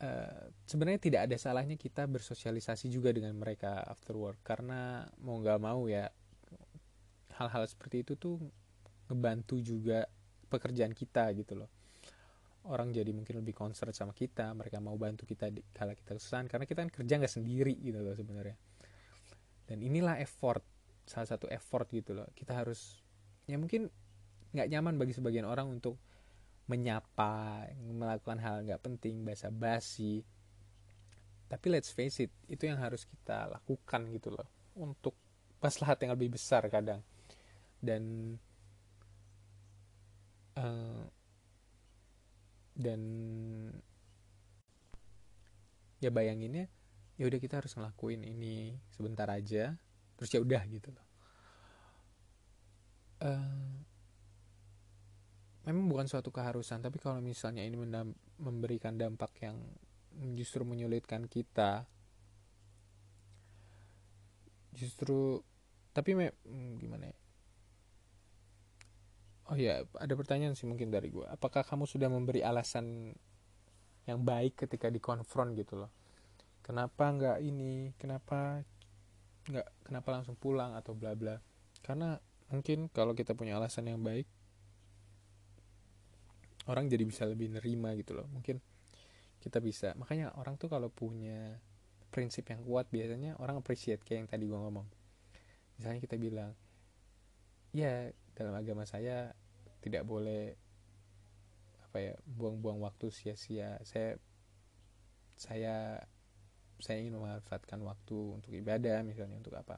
[0.00, 4.40] uh, sebenarnya tidak ada salahnya kita bersosialisasi juga dengan mereka after work.
[4.44, 6.08] Karena mau nggak mau ya
[7.40, 8.36] hal-hal seperti itu tuh
[9.08, 10.04] ngebantu juga
[10.52, 11.81] pekerjaan kita gitu loh
[12.70, 16.46] orang jadi mungkin lebih concern sama kita mereka mau bantu kita di, kalau kita kesusahan
[16.46, 18.56] karena kita kan kerja nggak sendiri gitu loh sebenarnya.
[19.66, 20.62] Dan inilah effort
[21.06, 22.28] salah satu effort gitu loh.
[22.34, 23.02] Kita harus
[23.50, 23.90] ya mungkin
[24.54, 25.98] nggak nyaman bagi sebagian orang untuk
[26.70, 30.22] menyapa melakukan hal nggak penting basa basi
[31.52, 34.48] tapi let's face it itu yang harus kita lakukan gitu loh.
[34.72, 35.12] Untuk
[35.60, 37.04] maslahat yang lebih besar kadang.
[37.76, 38.32] Dan
[40.56, 41.04] uh,
[42.72, 43.00] dan
[46.02, 46.66] ya bayanginnya
[47.20, 49.76] ya udah kita harus ngelakuin ini sebentar aja
[50.18, 51.06] terus ya udah gitu loh.
[53.22, 53.78] Uh,
[55.62, 57.78] memang bukan suatu keharusan tapi kalau misalnya ini
[58.42, 59.62] memberikan dampak yang
[60.34, 61.86] justru menyulitkan kita
[64.74, 65.38] justru
[65.92, 67.21] tapi me, hmm, gimana ya
[69.52, 73.12] oh ya ada pertanyaan sih mungkin dari gue apakah kamu sudah memberi alasan
[74.06, 75.90] yang baik ketika dikonfront gitu loh?
[76.62, 77.94] Kenapa nggak ini?
[77.98, 78.62] Kenapa
[79.46, 81.38] nggak kenapa langsung pulang atau bla bla?
[81.82, 82.18] Karena
[82.50, 84.26] mungkin kalau kita punya alasan yang baik
[86.70, 88.26] orang jadi bisa lebih nerima gitu loh.
[88.30, 88.58] Mungkin
[89.42, 89.94] kita bisa.
[89.98, 91.58] Makanya orang tuh kalau punya
[92.14, 94.86] prinsip yang kuat biasanya orang appreciate kayak yang tadi gue ngomong.
[95.78, 96.54] Misalnya kita bilang
[97.74, 99.32] ya dalam agama saya
[99.82, 100.54] tidak boleh
[101.82, 103.76] apa ya buang-buang waktu sia-sia.
[103.84, 104.16] Saya
[105.36, 106.00] saya
[106.80, 109.76] saya ingin memanfaatkan waktu untuk ibadah misalnya untuk apa.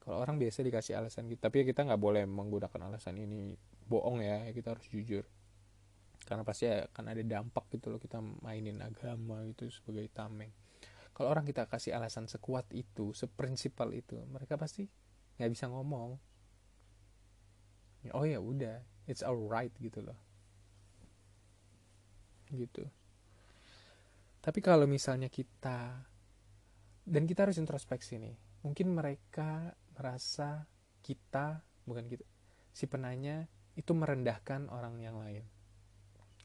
[0.00, 3.52] Kalau orang biasa dikasih alasan gitu tapi kita nggak boleh menggunakan alasan ini
[3.84, 5.26] bohong ya kita harus jujur.
[6.24, 10.48] Karena pasti akan ada dampak gitu loh kita mainin agama itu sebagai tameng.
[11.12, 14.88] Kalau orang kita kasih alasan sekuat itu seprinsipal itu mereka pasti
[15.36, 16.16] nggak bisa ngomong.
[18.16, 18.80] Oh ya udah
[19.10, 20.18] it's alright gitu loh.
[22.54, 22.86] Gitu.
[24.38, 26.06] Tapi kalau misalnya kita
[27.10, 28.38] dan kita harus introspeksi nih.
[28.62, 30.62] Mungkin mereka merasa
[31.02, 32.22] kita bukan kita
[32.70, 35.42] si penanya itu merendahkan orang yang lain.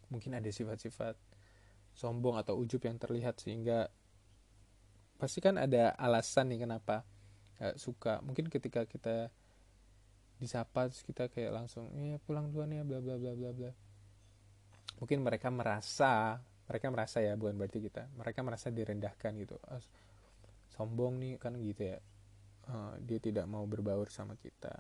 [0.10, 1.14] Mungkin ada sifat-sifat
[1.94, 3.88] sombong atau ujub yang terlihat sehingga
[5.16, 7.06] pasti kan ada alasan nih kenapa
[7.62, 8.20] gak suka.
[8.26, 9.30] Mungkin ketika kita
[10.36, 13.72] disapa terus kita kayak langsung ya pulang duluan ya bla bla bla bla bla.
[15.00, 19.56] Mungkin mereka merasa mereka merasa ya bukan berarti kita mereka merasa direndahkan gitu.
[20.76, 22.00] Sombong nih kan gitu ya.
[22.66, 24.74] Uh, dia tidak mau berbaur sama kita.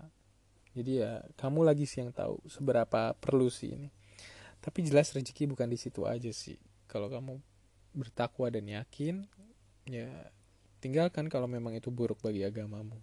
[0.76, 3.88] Jadi ya kamu lagi sih yang tahu seberapa perlu sih ini.
[4.60, 6.58] Tapi jelas rezeki bukan di situ aja sih.
[6.90, 7.38] Kalau kamu
[7.96, 9.24] bertakwa dan yakin
[9.88, 10.10] ya
[10.84, 13.00] tinggalkan kalau memang itu buruk bagi agamamu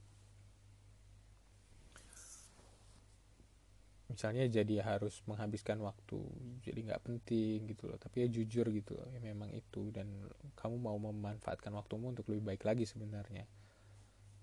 [4.12, 6.20] misalnya jadi harus menghabiskan waktu
[6.60, 7.96] jadi nggak penting gitu loh.
[7.96, 9.88] Tapi ya jujur gitu loh ya memang itu.
[9.88, 13.48] Dan kamu mau memanfaatkan waktumu untuk lebih baik lagi sebenarnya.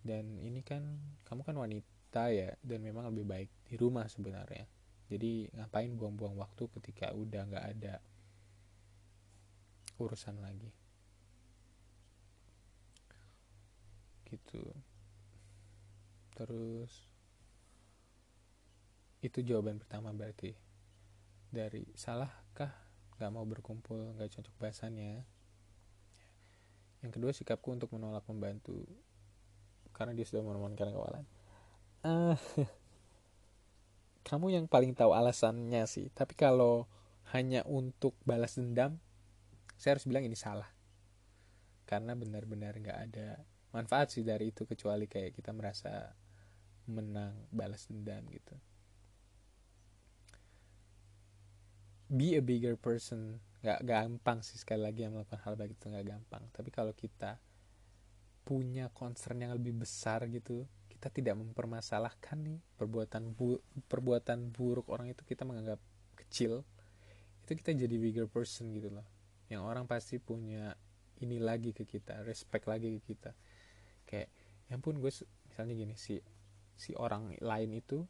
[0.02, 0.82] Dan ini kan
[1.30, 4.66] kamu kan wanita ya dan memang lebih baik di rumah sebenarnya.
[5.10, 7.96] Jadi ngapain buang-buang waktu ketika udah nggak ada
[9.98, 10.70] urusan lagi?
[14.30, 14.62] Gitu.
[16.38, 17.09] Terus
[19.20, 20.56] itu jawaban pertama berarti.
[21.50, 22.72] Dari salahkah
[23.18, 25.26] nggak mau berkumpul nggak cocok bahasannya?
[27.00, 28.84] Yang kedua sikapku untuk menolak membantu
[29.96, 31.28] karena dia sudah menemukan kawalan
[32.08, 32.38] uh,
[34.28, 36.88] kamu yang paling tahu alasannya sih tapi kalau
[37.36, 38.96] hanya untuk balas dendam
[39.80, 40.68] saya harus bilang ini salah.
[41.88, 43.40] Karena benar-benar nggak ada
[43.72, 46.12] manfaat sih dari itu kecuali kayak kita merasa
[46.90, 48.58] menang balas dendam gitu
[52.10, 53.38] be a bigger person.
[53.62, 56.44] Nggak gampang sih sekali lagi yang melakukan hal baik itu nggak gampang.
[56.52, 57.38] Tapi kalau kita
[58.44, 65.14] punya concern yang lebih besar gitu kita tidak mempermasalahkan nih perbuatan bu perbuatan buruk orang
[65.14, 65.78] itu kita menganggap
[66.18, 66.66] kecil
[67.46, 69.06] itu kita jadi bigger person gitu loh.
[69.50, 70.74] Yang orang pasti punya
[71.22, 73.32] ini lagi ke kita respect lagi ke kita.
[74.06, 74.30] Kayak
[74.70, 75.10] ya pun gue
[75.50, 76.22] misalnya gini si
[76.78, 78.06] si orang lain itu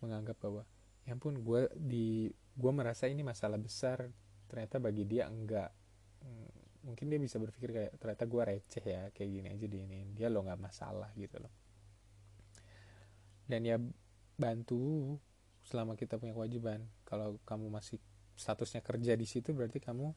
[0.00, 0.64] menganggap bahwa
[1.10, 4.06] ya pun gue di gue merasa ini masalah besar.
[4.46, 5.74] Ternyata bagi dia enggak.
[6.22, 6.50] Hmm,
[6.86, 9.98] mungkin dia bisa berpikir kayak ternyata gue receh ya kayak gini aja di ini.
[10.14, 11.50] Dia lo nggak masalah gitu loh.
[13.50, 13.82] Dan ya
[14.38, 15.18] bantu
[15.66, 16.86] selama kita punya kewajiban.
[17.02, 17.98] Kalau kamu masih
[18.38, 20.14] statusnya kerja di situ berarti kamu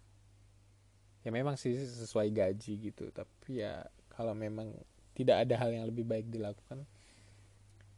[1.26, 3.10] ya memang sih sesuai gaji gitu.
[3.10, 3.82] Tapi ya
[4.14, 4.70] kalau memang
[5.18, 6.86] tidak ada hal yang lebih baik dilakukan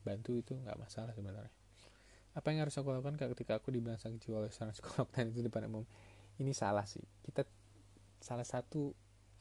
[0.05, 1.64] bantu itu nggak masalah sebenarnya
[2.35, 5.07] apa yang harus aku lakukan ketika aku dibilang sang jiwa oleh seorang psikolog?
[5.15, 5.87] Dan itu depan umum.
[6.35, 7.01] Ini salah sih.
[7.23, 7.47] Kita
[8.19, 8.91] salah satu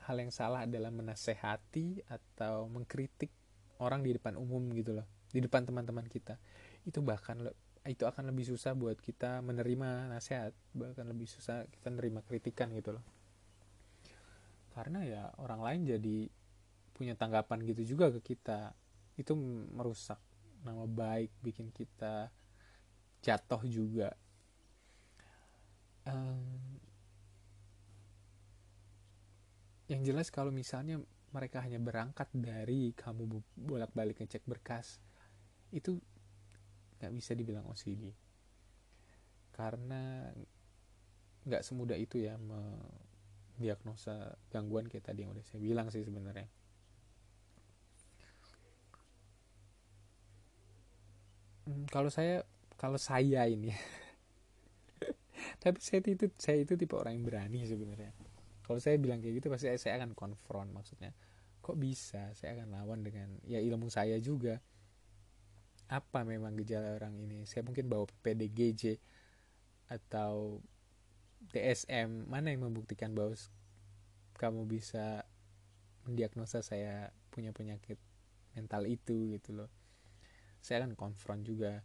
[0.07, 3.35] hal yang salah adalah menasehati atau mengkritik
[3.83, 5.07] orang di depan umum gitu loh.
[5.27, 6.39] Di depan teman-teman kita.
[6.87, 7.43] Itu bahkan
[7.83, 10.55] itu akan lebih susah buat kita menerima nasihat.
[10.79, 13.05] Bahkan lebih susah kita menerima kritikan gitu loh.
[14.71, 16.31] Karena ya orang lain jadi
[16.95, 18.71] punya tanggapan gitu juga ke kita.
[19.19, 19.35] Itu
[19.75, 20.23] merusak
[20.63, 22.31] nama baik bikin kita
[23.25, 24.13] jatuh juga.
[26.05, 26.77] Um,
[29.89, 31.01] yang jelas kalau misalnya
[31.33, 35.01] mereka hanya berangkat dari kamu bolak-balik ngecek berkas
[35.73, 35.97] itu
[37.01, 38.13] nggak bisa dibilang OCD
[39.57, 40.29] karena
[41.45, 46.49] nggak semudah itu ya mendiagnosa gangguan kayak tadi yang udah saya bilang sih sebenarnya.
[51.65, 52.45] Hmm, kalau saya
[52.79, 53.71] kalau saya ini.
[55.63, 58.13] Tapi saya itu saya itu tipe orang yang berani sebenarnya.
[58.65, 61.13] Kalau saya bilang kayak gitu pasti saya, akan konfront maksudnya.
[61.61, 62.33] Kok bisa?
[62.33, 64.61] Saya akan lawan dengan ya ilmu saya juga.
[65.93, 67.45] Apa memang gejala orang ini?
[67.45, 68.97] Saya mungkin bawa PDGJ
[69.93, 70.65] atau
[71.53, 73.37] DSM mana yang membuktikan bahwa
[74.41, 75.29] kamu bisa
[76.09, 78.01] mendiagnosa saya punya penyakit
[78.57, 79.71] mental itu gitu loh.
[80.65, 81.85] Saya akan konfront juga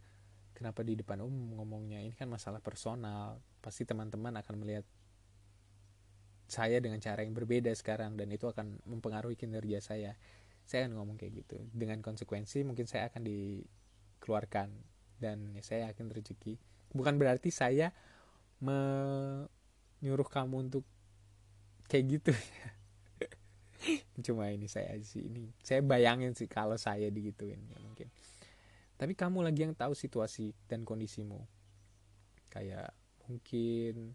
[0.60, 2.04] kenapa di depan umum ngomongnya?
[2.04, 3.40] Ini kan masalah personal.
[3.64, 4.84] Pasti teman-teman akan melihat
[6.52, 10.20] saya dengan cara yang berbeda sekarang dan itu akan mempengaruhi kinerja saya.
[10.68, 11.64] Saya akan ngomong kayak gitu.
[11.72, 14.68] Dengan konsekuensi mungkin saya akan dikeluarkan
[15.16, 16.60] dan ya, saya yakin rezeki.
[16.92, 17.96] Bukan berarti saya
[18.60, 20.84] menyuruh kamu untuk
[21.88, 22.36] kayak gitu.
[24.28, 28.12] Cuma ini saya sih ini saya bayangin sih kalau saya digituin ya mungkin
[29.00, 31.40] tapi kamu lagi yang tahu situasi dan kondisimu.
[32.52, 32.92] Kayak
[33.24, 34.12] mungkin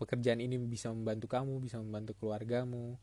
[0.00, 2.96] pekerjaan ini bisa membantu kamu bisa membantu keluargamu.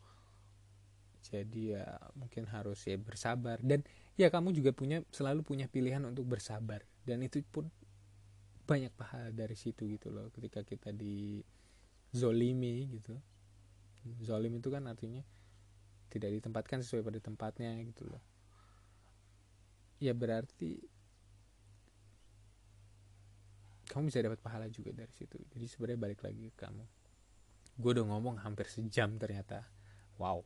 [1.22, 3.62] Jadi ya mungkin harus ya bersabar.
[3.62, 3.86] Dan
[4.18, 6.82] ya kamu juga punya selalu punya pilihan untuk bersabar.
[7.06, 7.70] Dan itu pun
[8.66, 11.46] banyak pahala dari situ gitu loh ketika kita di
[12.10, 13.14] zolimi gitu.
[14.26, 15.22] Zolim itu kan artinya
[16.10, 18.22] tidak ditempatkan sesuai pada tempatnya gitu loh
[20.00, 20.96] ya berarti
[23.96, 25.40] kamu bisa dapat pahala juga dari situ.
[25.56, 26.84] Jadi sebenarnya balik lagi ke kamu.
[27.80, 29.64] Gue udah ngomong hampir sejam ternyata.
[30.20, 30.44] Wow.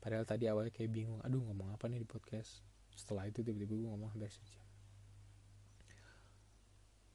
[0.00, 2.60] Padahal tadi awalnya kayak bingung aduh ngomong apa nih di podcast?
[2.92, 4.64] Setelah itu tiba-tiba gue ngomong hampir sejam.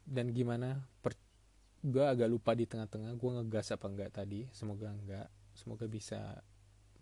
[0.06, 0.86] Dan gimana?
[1.06, 1.14] Per
[1.86, 4.50] gue agak lupa di tengah-tengah gue ngegas apa enggak tadi.
[4.50, 5.30] Semoga enggak.
[5.54, 6.42] Semoga bisa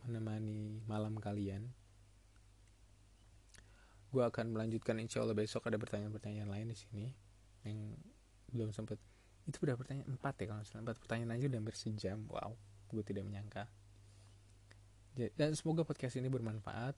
[0.04, 1.72] menemani malam kalian
[4.14, 7.06] gue akan melanjutkan insya Allah besok ada pertanyaan-pertanyaan lain di sini
[7.66, 7.98] yang
[8.54, 9.02] belum sempat
[9.50, 12.22] itu udah pertanyaan empat ya kalau empat pertanyaan aja udah hampir sejam.
[12.30, 12.54] Wow
[12.94, 13.66] gue tidak menyangka.
[15.14, 16.96] Dan semoga podcast ini bermanfaat.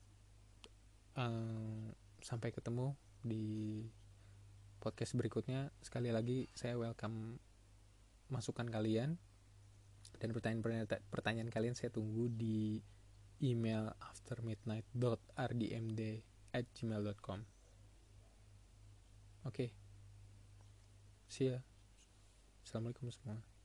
[1.16, 2.92] Um, sampai ketemu
[3.24, 3.88] di
[4.80, 5.72] podcast berikutnya.
[5.80, 7.40] Sekali lagi saya welcome
[8.28, 9.16] masukan kalian.
[10.16, 12.80] Dan pertanyaan pertanyaan kalian saya tunggu di
[13.44, 16.00] email aftermidnight.rdmd
[16.56, 17.44] at gmail.com
[19.44, 19.52] oke.
[19.52, 19.68] Okay.
[21.28, 21.60] see ya.
[22.64, 23.55] Assalamualaikum semua